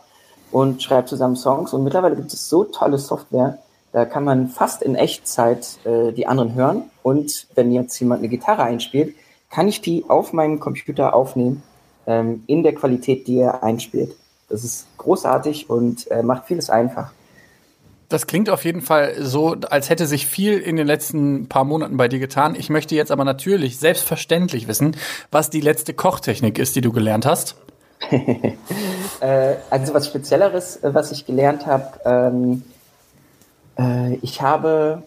[0.51, 1.73] und schreibt zusammen Songs.
[1.73, 3.59] Und mittlerweile gibt es so tolle Software,
[3.91, 6.83] da kann man fast in Echtzeit äh, die anderen hören.
[7.03, 9.15] Und wenn jetzt jemand eine Gitarre einspielt,
[9.51, 11.61] kann ich die auf meinem Computer aufnehmen,
[12.07, 14.15] ähm, in der Qualität, die er einspielt.
[14.49, 17.11] Das ist großartig und äh, macht vieles einfach.
[18.13, 21.97] Das klingt auf jeden Fall so, als hätte sich viel in den letzten paar Monaten
[21.97, 22.55] bei dir getan.
[22.55, 24.95] Ich möchte jetzt aber natürlich selbstverständlich wissen,
[25.31, 27.55] was die letzte Kochtechnik ist, die du gelernt hast.
[29.21, 32.63] Äh, also was Spezielleres, äh, was ich gelernt habe, ähm,
[33.79, 35.03] äh, ich habe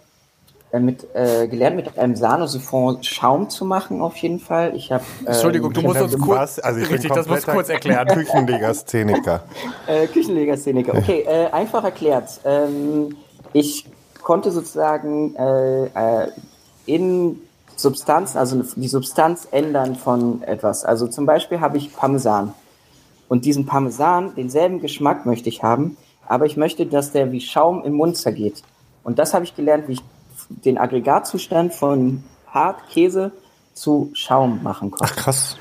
[0.81, 4.75] mit, äh, gelernt, mit einem Sahne-Siphon Schaum zu machen, auf jeden Fall.
[4.77, 6.59] Ich habe ähm, Entschuldigung, du musst uns kurz?
[6.59, 8.07] Also ich richtig, das musst du kurz erklären.
[8.09, 9.43] Küchenlegastheniker.
[9.87, 10.97] Äh, Küchenlegastheniker.
[10.97, 12.41] Okay, äh, einfach erklärt.
[12.45, 13.17] Ähm,
[13.53, 13.87] ich
[14.23, 16.29] konnte sozusagen äh, äh,
[16.87, 17.41] in
[17.77, 20.85] Substanzen, also die Substanz ändern von etwas.
[20.85, 22.53] Also zum Beispiel habe ich Parmesan.
[23.29, 27.85] Und diesen Parmesan, denselben Geschmack möchte ich haben, aber ich möchte, dass der wie Schaum
[27.85, 28.63] im Mund zergeht.
[29.05, 30.03] Und das habe ich gelernt, wie ich
[30.49, 33.33] den Aggregatzustand von hart Käse
[33.75, 35.13] zu Schaum machen konnte.
[35.13, 35.57] Ach krass.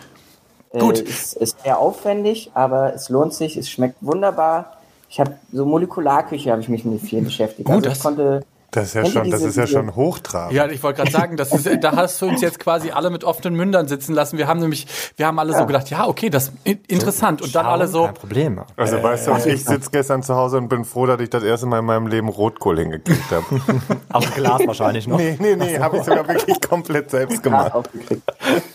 [0.77, 0.99] Gut.
[0.99, 4.77] Äh, es ist sehr aufwendig, aber es lohnt sich, es schmeckt wunderbar.
[5.09, 7.65] Ich habe so Molekularküche habe ich mich mit viel beschäftigt.
[7.67, 10.53] Gut, also das- ich konnte Das ist ja schon, das ist ja schon hochtrabend.
[10.53, 13.23] Ja, ich wollte gerade sagen, das ist, da hast du uns jetzt quasi alle mit
[13.23, 14.37] offenen Mündern sitzen lassen.
[14.37, 17.41] Wir haben nämlich, wir haben alle so gedacht, ja, okay, das ist interessant.
[17.41, 18.61] Und dann alle so, Kein Problem.
[18.75, 21.67] Also weißt du, ich sitze gestern zu Hause und bin froh, dass ich das erste
[21.67, 23.45] Mal in meinem Leben Rotkohl hingekriegt habe.
[24.11, 25.17] Aus Glas wahrscheinlich noch.
[25.17, 27.71] nee, nee, nee, habe ich sogar wirklich komplett selbst gemacht.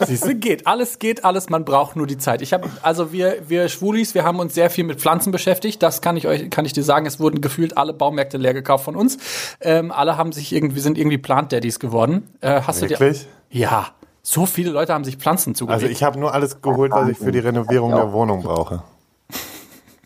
[0.06, 0.66] Siehst du, geht.
[0.66, 2.42] Alles geht, alles, man braucht nur die Zeit.
[2.42, 5.82] Ich habe, also wir, wir Schwulis, wir haben uns sehr viel mit Pflanzen beschäftigt.
[5.82, 7.06] Das kann ich euch, kann ich dir sagen.
[7.06, 9.18] Es wurden gefühlt alle Baumärkte leer gekauft von uns.
[9.60, 12.28] Ähm, alle haben sich irgendwie, sind irgendwie Plant Daddies geworden.
[12.40, 13.26] Äh, hast du Wirklich?
[13.50, 13.58] dir?
[13.58, 13.86] Ja.
[14.22, 15.82] So viele Leute haben sich Pflanzen zugelegt.
[15.82, 18.82] Also ich habe nur alles geholt, was ich für die Renovierung der Wohnung brauche.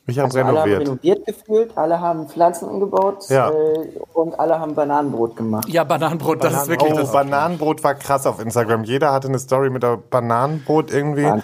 [0.07, 0.81] Ich habe Also alle haben renoviert.
[0.83, 3.49] renoviert gefühlt, alle haben Pflanzen angebaut Ja.
[3.51, 5.67] äh, und alle haben Bananenbrot gemacht.
[5.71, 7.11] ja, Bananenbrot, das ist wirklich oh, das.
[7.11, 8.85] Bananenbrot war krass auf Instagram.
[8.85, 11.25] Jeder hatte eine Story mit der Bananenbrot irgendwie.
[11.25, 11.43] Wahnsinn.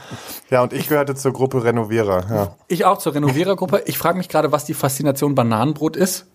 [0.50, 2.24] Ja, und ich gehörte zur Gruppe Renovierer.
[2.28, 2.48] Ja.
[2.68, 3.82] Ich auch zur Renovierergruppe.
[3.86, 6.26] Ich frage mich gerade, was die Faszination Bananenbrot ist.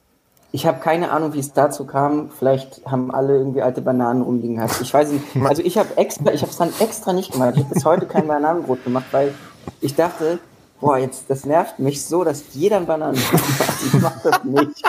[0.51, 2.29] Ich habe keine Ahnung, wie es dazu kam.
[2.29, 4.79] Vielleicht haben alle irgendwie alte Bananen rumliegen gehabt.
[4.81, 5.23] Ich weiß nicht.
[5.43, 7.53] Also ich habe extra, ich habe es dann extra nicht gemacht.
[7.55, 9.33] Ich habe bis heute kein Bananenbrot gemacht, weil
[9.81, 10.39] ich dachte,
[10.79, 13.85] boah, jetzt das nervt mich so, dass jeder ein Bananenbrot macht.
[13.85, 14.81] Ich mach das nicht.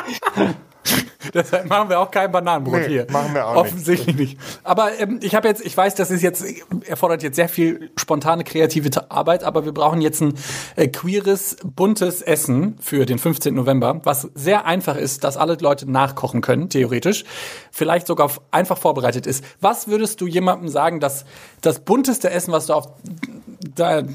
[1.35, 3.07] Deshalb machen wir auch kein Bananenbrot Nee, hier.
[3.11, 3.72] machen wir auch nicht.
[3.72, 4.38] Offensichtlich nicht.
[4.64, 6.44] Aber ähm, ich habe jetzt, ich weiß, das ist jetzt
[6.87, 10.35] erfordert jetzt sehr viel spontane kreative Arbeit, aber wir brauchen jetzt ein
[10.77, 13.55] äh, queeres, buntes Essen für den 15.
[13.55, 17.25] November, was sehr einfach ist, dass alle Leute nachkochen können, theoretisch.
[17.70, 19.44] Vielleicht sogar einfach vorbereitet ist.
[19.61, 21.25] Was würdest du jemandem sagen, dass
[21.61, 22.88] das bunteste Essen, was du auf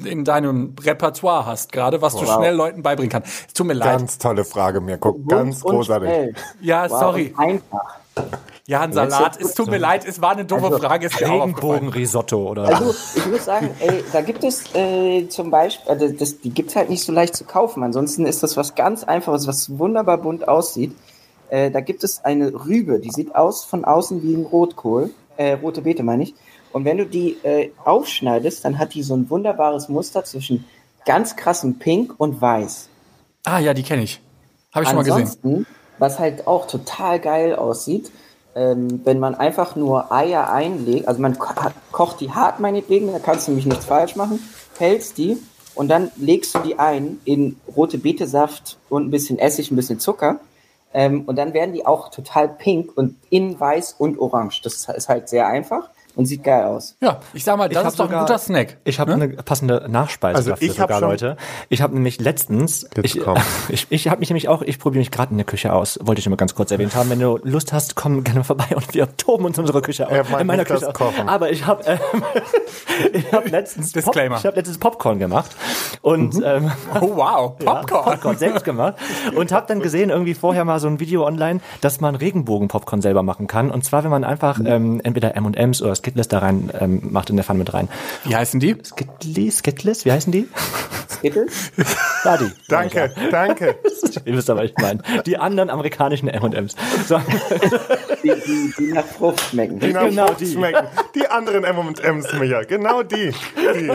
[0.06, 2.36] in deinem Repertoire hast, gerade, was du Wow.
[2.36, 3.30] schnell Leuten beibringen kannst?
[3.48, 3.98] Es tut mir leid.
[4.00, 5.14] Ganz tolle Frage, Mirko.
[5.28, 6.10] Ganz Und großartig.
[6.10, 6.34] schnell.
[6.62, 7.34] Ja, Wow, sorry.
[7.38, 7.98] Einfach.
[8.68, 9.40] Ja, ein Salat.
[9.42, 11.10] Es tut mir leid, es war eine dumme Also, Frage.
[11.20, 16.40] Regenbogenrisotto oder Also ich muss sagen, ey, da gibt es äh, zum Beispiel, also das,
[16.40, 17.84] die gibt's halt nicht so leicht zu kaufen.
[17.84, 20.96] Ansonsten ist das was ganz Einfaches, was wunderbar bunt aussieht.
[21.50, 25.54] Äh, da gibt es eine Rübe, die sieht aus von außen wie ein Rotkohl, äh,
[25.54, 26.36] rote Beete meine ich.
[26.74, 30.66] Und wenn du die äh, aufschneidest, dann hat die so ein wunderbares Muster zwischen
[31.06, 32.90] ganz krassem Pink und Weiß.
[33.44, 34.22] Ah ja, die kenne ich.
[34.72, 35.66] Habe ich schon mal gesehen.
[35.98, 38.12] Was halt auch total geil aussieht,
[38.56, 41.54] ähm, wenn man einfach nur Eier einlegt, also man ko
[41.92, 44.40] kocht die hart meinetwegen, da kannst du nämlich nichts falsch machen,
[44.78, 45.38] hältst die
[45.76, 50.00] und dann legst du die ein in rote Betesaft und ein bisschen Essig, ein bisschen
[50.00, 50.40] Zucker.
[50.94, 54.62] Ähm, und dann werden die auch total pink und innen weiß und orange.
[54.62, 56.96] Das ist halt sehr einfach und sieht geil aus.
[57.02, 58.78] Ja, ich sag mal, das Ich hab ist doch sogar- ein guter Snack.
[58.84, 59.24] Ich habe Ne?
[59.24, 61.38] eine passende Nachspeise Also dafür ich hab sogar, schon- Leute.
[61.70, 63.38] Ich habe nämlich letztens, Jetzt ich, komm.
[63.70, 66.20] ich, ich habe mich nämlich auch, ich probiere mich gerade in der Küche aus, wollte
[66.20, 67.10] ich nur mal ganz kurz erwähnt haben.
[67.10, 70.12] Wenn du Lust hast, komm gerne vorbei und wir toben uns unsere Küche aus.
[70.14, 70.92] Er mag in meiner Küche.
[70.94, 71.30] Kochen.
[71.30, 72.00] Aber ich habe ähm,
[73.14, 74.38] ich habe letztens Pop, Disclaimer.
[74.38, 75.52] ich habe letztens Popcorn gemacht
[76.02, 76.72] und ähm,
[77.02, 78.04] Oh wow, ja, Popcorn.
[78.06, 78.96] Popcorn selbst gemacht
[79.36, 83.24] und habe dann gesehen irgendwie vorher mal so ein Video online, dass man Regenbogen-Popcorn selber
[83.24, 83.72] machen kann.
[83.72, 87.36] Und zwar, wenn man einfach ähm, entweder M&M's oder Skittles da rein ähm, macht in
[87.38, 87.88] der Pfanne mit rein.
[88.26, 88.76] Wie heißen die?
[88.84, 90.48] Skittles, Skittles, wie heißen die?
[91.10, 91.72] Skittles?
[92.24, 92.52] Ja, die.
[92.68, 93.76] Danke, danke.
[94.26, 95.02] Ihr wisst aber, was ich meine.
[95.26, 96.76] Die anderen amerikanischen M&M's.
[97.08, 97.20] So,
[98.22, 99.80] Die, die, die nach Frucht schmecken.
[99.80, 100.52] Die nach Genau Frucht die.
[100.54, 100.86] schmecken.
[101.16, 102.62] Die anderen M&M's, Micha.
[102.62, 103.32] Genau die.
[103.58, 103.92] die.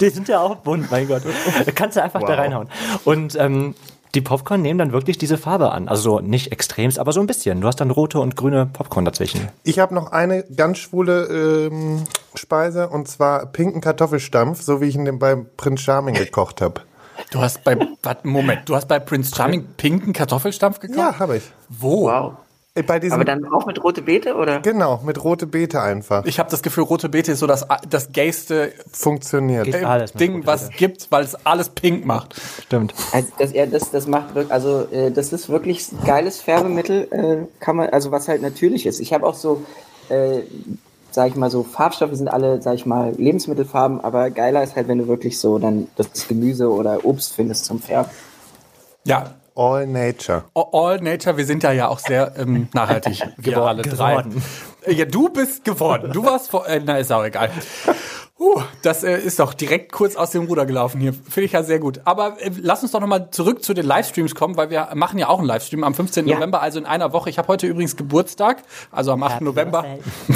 [0.00, 1.20] die sind ja auch bunt, mein Gott.
[1.66, 2.38] Da kannst du einfach da Wow.
[2.38, 2.68] reinhauen.
[3.04, 3.74] Und ähm,
[4.16, 5.88] die Popcorn nehmen dann wirklich diese Farbe an.
[5.88, 7.60] Also so nicht extremst, aber so ein bisschen.
[7.60, 9.48] Du hast dann rote und grüne Popcorn dazwischen.
[9.62, 14.94] Ich habe noch eine ganz schwule ähm, Speise und zwar pinken Kartoffelstampf, so wie ich
[14.94, 16.80] ihn beim Prinz Charming gekocht habe.
[17.30, 20.98] Du hast bei, warte, Moment, du hast bei Prince Charming pinken Kartoffelstampf gekauft?
[20.98, 21.44] Ja, habe ich.
[21.68, 22.08] Wo?
[22.08, 22.32] Wow.
[22.76, 24.60] Äh, Bei diesem, Aber dann auch mit rote Beete, oder?
[24.60, 26.24] genau, mit rote Beete einfach.
[26.26, 29.64] Ich habe das Gefühl, rote Beete ist so das, das gayste Funktioniert.
[29.64, 30.78] Geht äh, alles mit Ding, was Beete.
[30.78, 32.40] gibt, weil es alles pink macht.
[32.64, 32.94] Stimmt.
[33.12, 37.08] Also das, ja, das, das macht wirklich, also äh, das ist wirklich ein geiles Färbemittel,
[37.10, 39.00] äh, kann man, also was halt natürlich ist.
[39.00, 39.64] Ich habe auch so,
[40.10, 40.42] äh,
[41.10, 44.86] sag ich mal so, Farbstoffe sind alle, sag ich mal, Lebensmittelfarben, aber geiler ist halt,
[44.88, 48.10] wenn du wirklich so dann das Gemüse oder Obst findest zum Färben.
[49.04, 50.44] Ja, All Nature.
[50.54, 53.22] All Nature, wir sind da ja auch sehr ähm, nachhaltig.
[53.38, 54.16] Wir alle drei.
[54.16, 54.42] Geworden.
[54.86, 56.12] Ja, du bist geworden.
[56.12, 57.50] Du warst vor, äh, na, ist auch egal.
[58.38, 61.14] Huh, das äh, ist doch direkt kurz aus dem Ruder gelaufen hier.
[61.14, 62.02] Finde ich ja sehr gut.
[62.04, 65.28] Aber äh, lass uns doch nochmal zurück zu den Livestreams kommen, weil wir machen ja
[65.28, 66.26] auch einen Livestream am 15.
[66.28, 66.34] Ja.
[66.36, 67.30] November, also in einer Woche.
[67.30, 68.58] Ich habe heute übrigens Geburtstag,
[68.92, 69.40] also am 8.
[69.40, 69.86] November.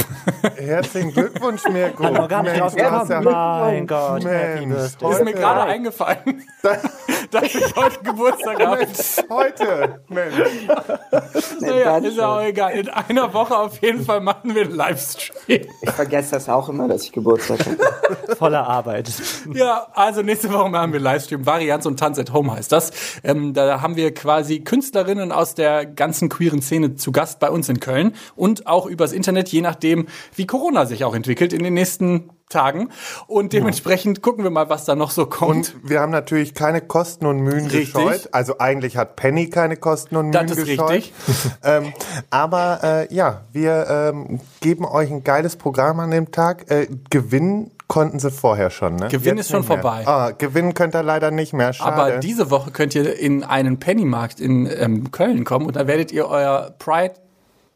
[0.56, 2.08] Herzlichen Glückwunsch, Mirko.
[2.08, 5.12] Noch gar nicht Mensch, ja- Mein Gott, Happy Mensch, Birthday.
[5.12, 6.42] Ist mir gerade eingefallen,
[7.30, 8.86] dass ich heute Geburtstag habe.
[9.28, 10.34] Heute, Mensch.
[11.60, 12.72] Naja, ist ja auch egal.
[12.72, 15.66] In einer Woche auf jeden Fall machen wir einen Livestream.
[15.82, 17.76] Ich vergesse das auch immer, dass ich Geburtstag habe.
[18.38, 19.10] Voller Arbeit.
[19.54, 21.46] Ja, also nächste Woche machen wir Livestream.
[21.46, 22.90] Varianz und Tanz at Home heißt das.
[23.22, 27.68] Ähm, da haben wir quasi Künstlerinnen aus der ganzen queeren Szene zu Gast bei uns
[27.68, 31.74] in Köln und auch übers Internet, je nachdem, wie Corona sich auch entwickelt in den
[31.74, 32.90] nächsten Tagen.
[33.26, 35.50] Und dementsprechend gucken wir mal, was da noch so kommt.
[35.50, 37.94] Und wir haben natürlich keine Kosten und Mühen Richtig.
[37.94, 38.28] gescheut.
[38.32, 40.90] Also eigentlich hat Penny keine Kosten und Mühen Das ist gescheut.
[40.90, 41.14] richtig.
[41.64, 41.92] ähm,
[42.30, 46.70] aber äh, ja, wir ähm, geben euch ein geiles Programm an dem Tag.
[46.70, 48.96] Äh, gewinnen konnten sie vorher schon.
[48.96, 49.08] Ne?
[49.08, 50.06] Gewinn Jetzt ist schon vorbei.
[50.06, 51.72] Ah, gewinnen könnt ihr leider nicht mehr.
[51.72, 51.92] Schade.
[51.92, 56.12] Aber diese Woche könnt ihr in einen Pennymarkt in ähm, Köln kommen und da werdet
[56.12, 57.14] ihr euer Pride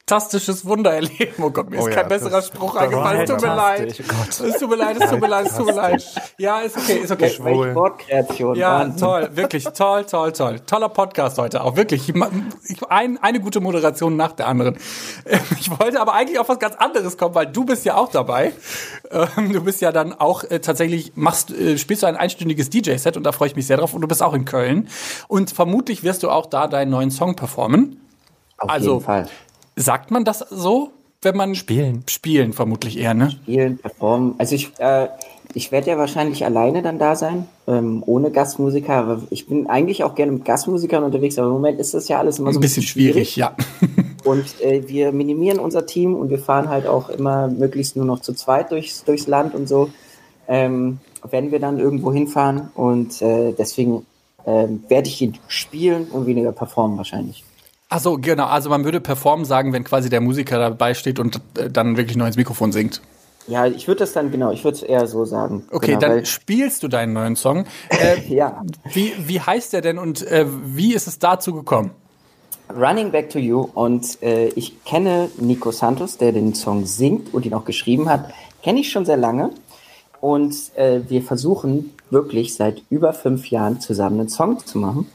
[0.07, 1.33] Fantastisches Wunder erleben.
[1.43, 3.23] Oh Gott, mir ist Oh ja, kein besserer das- Spruch das eingefallen.
[3.23, 3.99] Es tut mir leid.
[3.99, 6.05] Es tut mir leid, es tut mir leid, es tut mir leid.
[6.37, 7.75] Ja, ist okay, ist okay.
[7.75, 8.55] Wortkreation.
[8.55, 9.01] Ja, Wahnsinn.
[9.01, 10.61] toll, wirklich toll, toll, toll.
[10.67, 12.11] Toller Podcast heute, auch wirklich.
[12.11, 14.77] Ich, ein, eine gute Moderation nach der anderen.
[15.59, 18.53] Ich wollte aber eigentlich auf was ganz anderes kommen, weil du bist ja auch dabei.
[19.11, 23.17] Ähm, Du bist ja dann auch äh, tatsächlich, machst, äh, spielst du ein einstündiges DJ-Set
[23.17, 23.95] und da freue ich mich sehr drauf.
[23.95, 24.89] Und du bist auch in Köln.
[25.29, 28.01] Und vermutlich wirst du auch da deinen neuen Song performen.
[28.59, 29.29] Auf Also- jeden Fall.
[29.77, 30.91] Sagt man das so,
[31.23, 32.05] wenn man Spielen.
[32.09, 33.31] Spielen vermutlich eher, ne?
[33.31, 34.35] Spielen, performen.
[34.39, 35.09] Also ich, äh,
[35.55, 38.95] ich werde ja wahrscheinlich alleine dann da sein, ähm, ohne Gastmusiker.
[38.95, 42.19] Aber ich bin eigentlich auch gerne mit Gastmusikern unterwegs, aber im Moment ist das ja
[42.19, 43.57] alles immer so Ein bisschen schwierig, ja.
[44.25, 48.21] Und äh, wir minimieren unser Team und wir fahren halt auch immer möglichst nur noch
[48.21, 49.91] zu zweit durchs, durchs Land und so,
[50.49, 50.99] ähm,
[51.31, 52.71] wenn wir dann irgendwo hinfahren.
[52.75, 54.07] Und äh, deswegen
[54.47, 57.45] ähm, werde ich ihn spielen und weniger performen wahrscheinlich.
[57.95, 58.47] Ach so, genau.
[58.47, 62.17] Also man würde performen sagen, wenn quasi der Musiker dabei steht und äh, dann wirklich
[62.17, 63.01] nur ins Mikrofon singt.
[63.47, 65.63] Ja, ich würde das dann, genau, ich würde es eher so sagen.
[65.71, 67.67] Okay, genau, dann spielst du deinen neuen Song.
[67.91, 71.93] Äh, Ja, wie, wie heißt der denn und äh, wie ist es dazu gekommen?
[72.77, 77.47] Running Back to You und äh, ich kenne Nico Santos, der den Song singt und
[77.47, 79.51] ihn auch geschrieben hat, kenne ich schon sehr lange
[80.21, 85.07] und äh, wir versuchen wirklich seit über fünf Jahren zusammen einen Song zu machen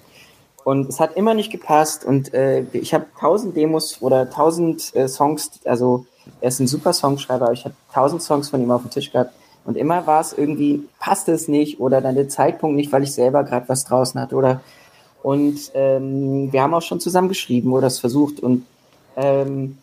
[0.63, 5.07] und es hat immer nicht gepasst und äh, ich habe tausend Demos oder tausend äh,
[5.07, 6.05] Songs, also
[6.41, 9.11] er ist ein super Songschreiber, aber ich habe tausend Songs von ihm auf dem Tisch
[9.11, 9.33] gehabt
[9.65, 13.13] und immer war es irgendwie, passte es nicht oder dann der Zeitpunkt nicht, weil ich
[13.13, 14.61] selber gerade was draußen hatte oder
[15.21, 18.39] und ähm, wir haben auch schon zusammen geschrieben oder es versucht.
[18.39, 18.65] Und
[19.15, 19.77] ähm,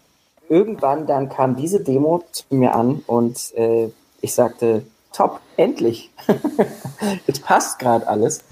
[0.49, 6.11] irgendwann dann kam diese Demo zu mir an und äh, ich sagte, top, endlich.
[7.27, 8.45] es passt gerade alles.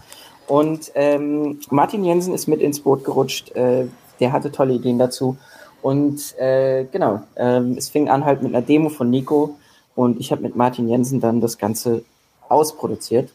[0.46, 3.54] Und ähm, Martin Jensen ist mit ins Boot gerutscht.
[3.57, 3.87] Äh,
[4.20, 5.37] der hatte tolle Ideen dazu.
[5.83, 9.57] Und äh, genau, ähm, es fing an halt mit einer Demo von Nico
[9.94, 12.04] und ich habe mit Martin Jensen dann das Ganze
[12.48, 13.30] ausproduziert.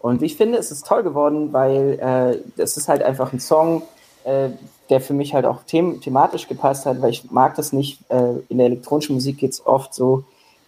[0.00, 1.98] Und ich finde, es ist toll geworden, weil
[2.56, 3.82] äh, es ist halt einfach ein Song,
[4.24, 4.50] äh,
[4.88, 7.98] der für mich halt auch them thematisch gepasst hat, weil ich mag das nicht.
[8.08, 10.24] Äh, in der elektronischen Musik geht es oft so,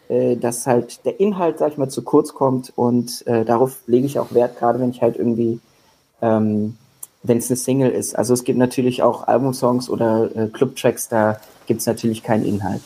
[0.09, 4.07] äh, dass halt der Inhalt, sag ich mal, zu kurz kommt und äh, darauf lege
[4.07, 5.61] ich auch Wert, gerade wenn ich halt irgendwie,
[6.23, 6.77] ähm,
[7.23, 8.17] wenn es eine Single ist.
[8.19, 12.81] Also es gibt natürlich auch Albumsongs oder äh, Clubtracks, da gibt es natürlich keinen Inhalt.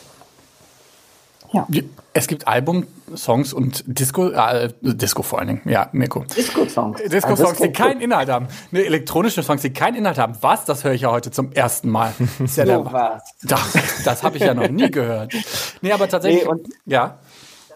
[1.53, 1.65] Ja.
[2.13, 6.25] Es gibt Album-Songs und Disco, äh, Disco vor allen Dingen, ja, Mirko.
[6.35, 6.99] Disco-Songs.
[7.03, 8.47] Disco-Songs, Also die keinen Inhalt haben.
[8.71, 10.33] Ne, elektronische Songs, die keinen Inhalt haben.
[10.41, 10.65] Was?
[10.65, 12.11] Das höre ich ja heute zum ersten Mal.
[12.19, 13.23] Das, ist ja So der, was.
[13.43, 15.33] das, das habe ich ja noch nie gehört.
[15.81, 17.17] Nee, aber tatsächlich, Nee, und- ja.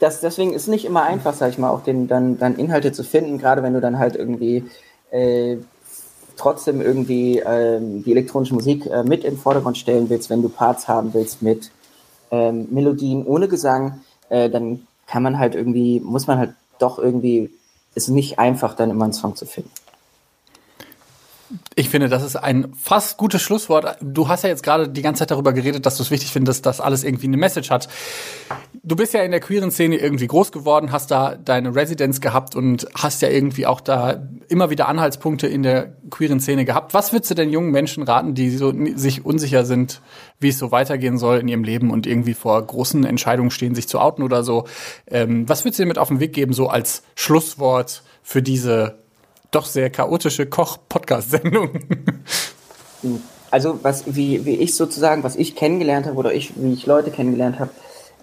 [0.01, 3.03] das, deswegen ist nicht immer einfach, sag ich mal, auch den, dann, dann Inhalte zu
[3.05, 4.65] finden, gerade wenn du dann halt irgendwie
[5.11, 5.57] äh,
[6.37, 10.87] trotzdem irgendwie ähm, die elektronische Musik äh, mit im Vordergrund stellen willst, wenn du Parts
[10.87, 11.71] haben willst mit
[12.31, 17.51] ähm, Melodien ohne Gesang, äh, dann kann man halt irgendwie, muss man halt doch irgendwie,
[17.93, 19.69] ist nicht einfach, dann immer einen Song zu finden.
[21.75, 23.95] Ich finde, das ist ein fast gutes Schlusswort.
[24.01, 26.65] Du hast ja jetzt gerade die ganze Zeit darüber geredet, dass du es wichtig findest,
[26.65, 27.87] dass alles irgendwie eine Message hat.
[28.83, 32.57] Du bist ja in der queeren Szene irgendwie groß geworden, hast da deine Residenz gehabt
[32.57, 36.93] und hast ja irgendwie auch da immer wieder Anhaltspunkte in der queeren Szene gehabt.
[36.93, 40.01] Was würdest du denn jungen Menschen raten, die so sich unsicher sind,
[40.41, 43.87] wie es so weitergehen soll in ihrem Leben und irgendwie vor großen Entscheidungen stehen, sich
[43.87, 44.65] zu outen oder so?
[45.07, 49.00] Ähm, was würdest du dir mit auf den Weg geben, so als Schlusswort für diese
[49.51, 51.69] doch sehr chaotische Koch-Podcast-Sendung.
[53.49, 57.11] Also was, wie, wie ich sozusagen, was ich kennengelernt habe oder ich, wie ich Leute
[57.11, 57.71] kennengelernt habe,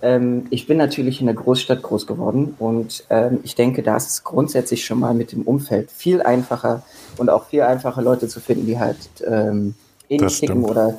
[0.00, 4.08] ähm, ich bin natürlich in der Großstadt groß geworden und ähm, ich denke, da ist
[4.08, 6.82] es grundsätzlich schon mal mit dem Umfeld viel einfacher
[7.18, 9.74] und auch viel einfacher Leute zu finden, die halt ähm,
[10.08, 10.94] ähnlich ticken oder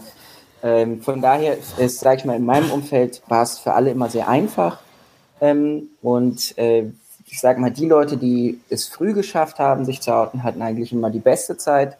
[0.62, 4.10] ähm, von daher ist, sag ich mal, in meinem Umfeld war es für alle immer
[4.10, 4.80] sehr einfach
[5.42, 6.84] ähm, und äh,
[7.32, 10.92] ich sage mal, die Leute, die es früh geschafft haben, sich zu outen, hatten eigentlich
[10.92, 11.98] immer die beste Zeit.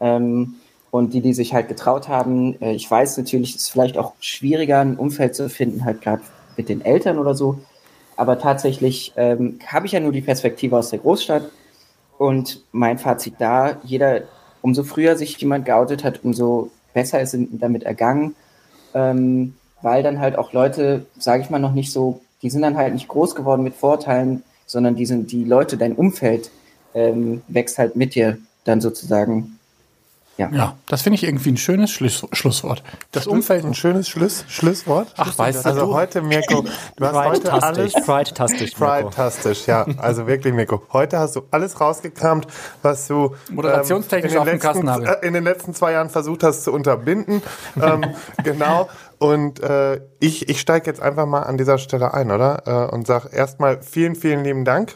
[0.00, 0.54] Ähm,
[0.90, 4.14] und die, die sich halt getraut haben, äh, ich weiß natürlich, es ist vielleicht auch
[4.20, 6.22] schwieriger, ein Umfeld zu finden, halt gerade
[6.56, 7.60] mit den Eltern oder so.
[8.16, 11.50] Aber tatsächlich ähm, habe ich ja nur die Perspektive aus der Großstadt.
[12.18, 14.22] Und mein Fazit da, jeder,
[14.62, 18.34] umso früher sich jemand geoutet hat, umso besser ist damit ergangen.
[18.92, 22.76] Ähm, weil dann halt auch Leute, sage ich mal, noch nicht so, die sind dann
[22.76, 26.50] halt nicht groß geworden mit Vorteilen, sondern die sind die Leute, dein Umfeld
[26.94, 29.56] ähm, wächst halt mit dir dann sozusagen.
[30.38, 30.48] Ja.
[30.52, 32.82] Ja, das finde ich irgendwie ein schönes Schluss, Schlusswort.
[33.12, 33.62] Das Umfeld.
[33.64, 35.12] Ein schönes Schluss, Schlusswort.
[35.18, 36.64] Ach, weißt du, Also du- heute, Mirko,
[36.96, 37.92] du hast heute alles...
[37.92, 39.66] Pride-tastisch, Pride-tastisch.
[39.66, 39.84] Ja.
[39.98, 40.82] Also wirklich, Mirko.
[40.94, 42.46] Heute hast du alles rausgekramt,
[42.80, 45.22] was du Moderationstechnisch ähm, in auf den letzten- habe.
[45.22, 47.42] äh, in den letzten zwei Jahren versucht hast zu unterbinden.
[47.76, 48.02] ähm,
[48.42, 48.88] genau.
[49.20, 52.62] Und äh, ich, ich steige jetzt einfach mal an dieser Stelle ein, oder?
[52.90, 54.94] Äh, und sag erstmal vielen, vielen lieben Dank.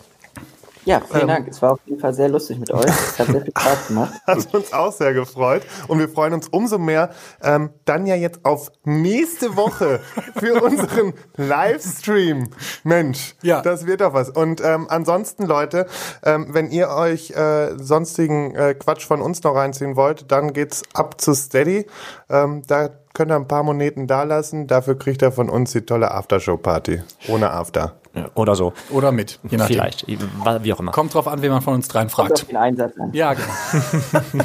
[0.86, 1.48] Ja, vielen Dank.
[1.48, 2.84] Es war auf jeden Fall sehr lustig mit euch.
[2.84, 4.12] Es hat sehr viel Spaß gemacht.
[4.26, 5.62] Hat uns auch sehr gefreut.
[5.88, 7.10] Und wir freuen uns umso mehr
[7.42, 10.00] ähm, dann ja jetzt auf nächste Woche
[10.38, 12.48] für unseren Livestream.
[12.82, 13.62] Mensch, Ja.
[13.62, 14.30] das wird doch was.
[14.30, 15.86] Und ähm, ansonsten, Leute,
[16.22, 20.82] ähm, wenn ihr euch äh, sonstigen äh, Quatsch von uns noch reinziehen wollt, dann geht's
[20.94, 21.86] ab zu Steady.
[22.28, 24.66] Ähm, da könnt ihr ein paar Moneten da lassen.
[24.66, 27.02] Dafür kriegt ihr von uns die tolle Aftershow-Party.
[27.28, 27.94] Ohne After.
[28.14, 28.72] Ja, Oder so.
[28.90, 29.74] Oder mit, je nachdem.
[29.76, 30.06] Vielleicht.
[30.06, 30.92] Wie auch immer.
[30.92, 32.50] Kommt drauf an, wen man von uns dreien Kommt auf fragt.
[32.50, 33.10] den Einsatz an.
[33.12, 34.44] Ja, genau.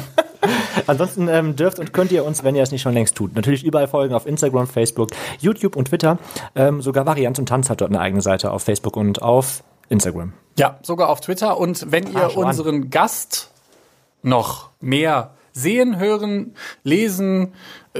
[0.86, 3.64] Ansonsten ähm, dürft und könnt ihr uns, wenn ihr es nicht schon längst tut, natürlich
[3.64, 6.18] überall folgen auf Instagram, Facebook, YouTube und Twitter.
[6.54, 10.32] Ähm, sogar Variant und Tanz hat dort eine eigene Seite auf Facebook und auf Instagram.
[10.58, 11.58] Ja, sogar auf Twitter.
[11.58, 12.46] Und wenn ihr Ah, an.
[12.46, 13.50] unseren Gast
[14.22, 16.54] noch mehr sehen, hören,
[16.84, 17.52] lesen,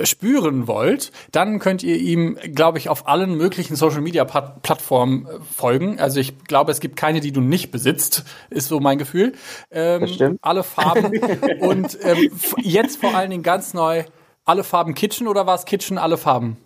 [0.05, 5.26] spüren wollt, dann könnt ihr ihm, glaube ich, auf allen möglichen Social Media Pat- Plattformen
[5.26, 5.98] äh, folgen.
[5.98, 9.33] Also ich glaube, es gibt keine, die du nicht besitzt, ist so mein Gefühl.
[9.70, 10.38] Ähm, Das stimmt.
[10.42, 11.12] Alle Farben
[11.61, 14.05] und ähm, jetzt vor allen Dingen ganz neu
[14.44, 16.57] alle Farben Kitchen oder war es Kitchen alle Farben?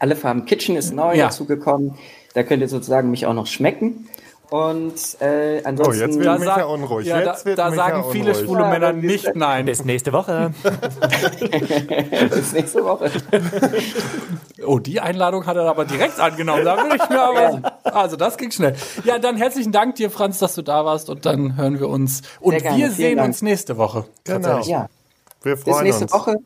[0.00, 1.26] Alle Farben Kitchen ist neu Ja.
[1.26, 1.96] dazugekommen.
[2.34, 4.08] Da könnt ihr sozusagen mich auch noch schmecken.
[4.52, 5.94] Und äh, ansonsten.
[5.94, 7.06] Oh, jetzt wird Da, Micha sag- unruhig.
[7.06, 8.44] Ja, Jetzt da, wird da Micha sagen viele unruhig.
[8.46, 9.64] schwule Ja, Männer nicht nein.
[9.64, 10.52] Bis nächste Woche.
[12.30, 13.10] bis nächste Woche.
[14.66, 16.64] Oh, die Einladung hat er aber direkt angenommen.
[16.66, 17.78] Da würde ich mir aber.
[17.84, 18.76] Also, das ging schnell.
[19.04, 22.20] Ja, dann herzlichen Dank dir, Franz, dass du da warst und dann hören wir uns.
[22.40, 23.28] Und gerne, wir sehen Dank.
[23.28, 24.04] uns nächste Woche.
[24.24, 24.60] Genau.
[24.64, 24.88] Ja,
[25.42, 26.12] Wir bis freuen nächste uns.
[26.12, 26.36] Woche.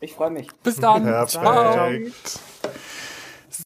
[0.00, 0.48] Ich freue mich.
[0.62, 1.04] Bis dann.
[1.28, 1.42] Ciao.
[1.42, 2.40] Perfekt.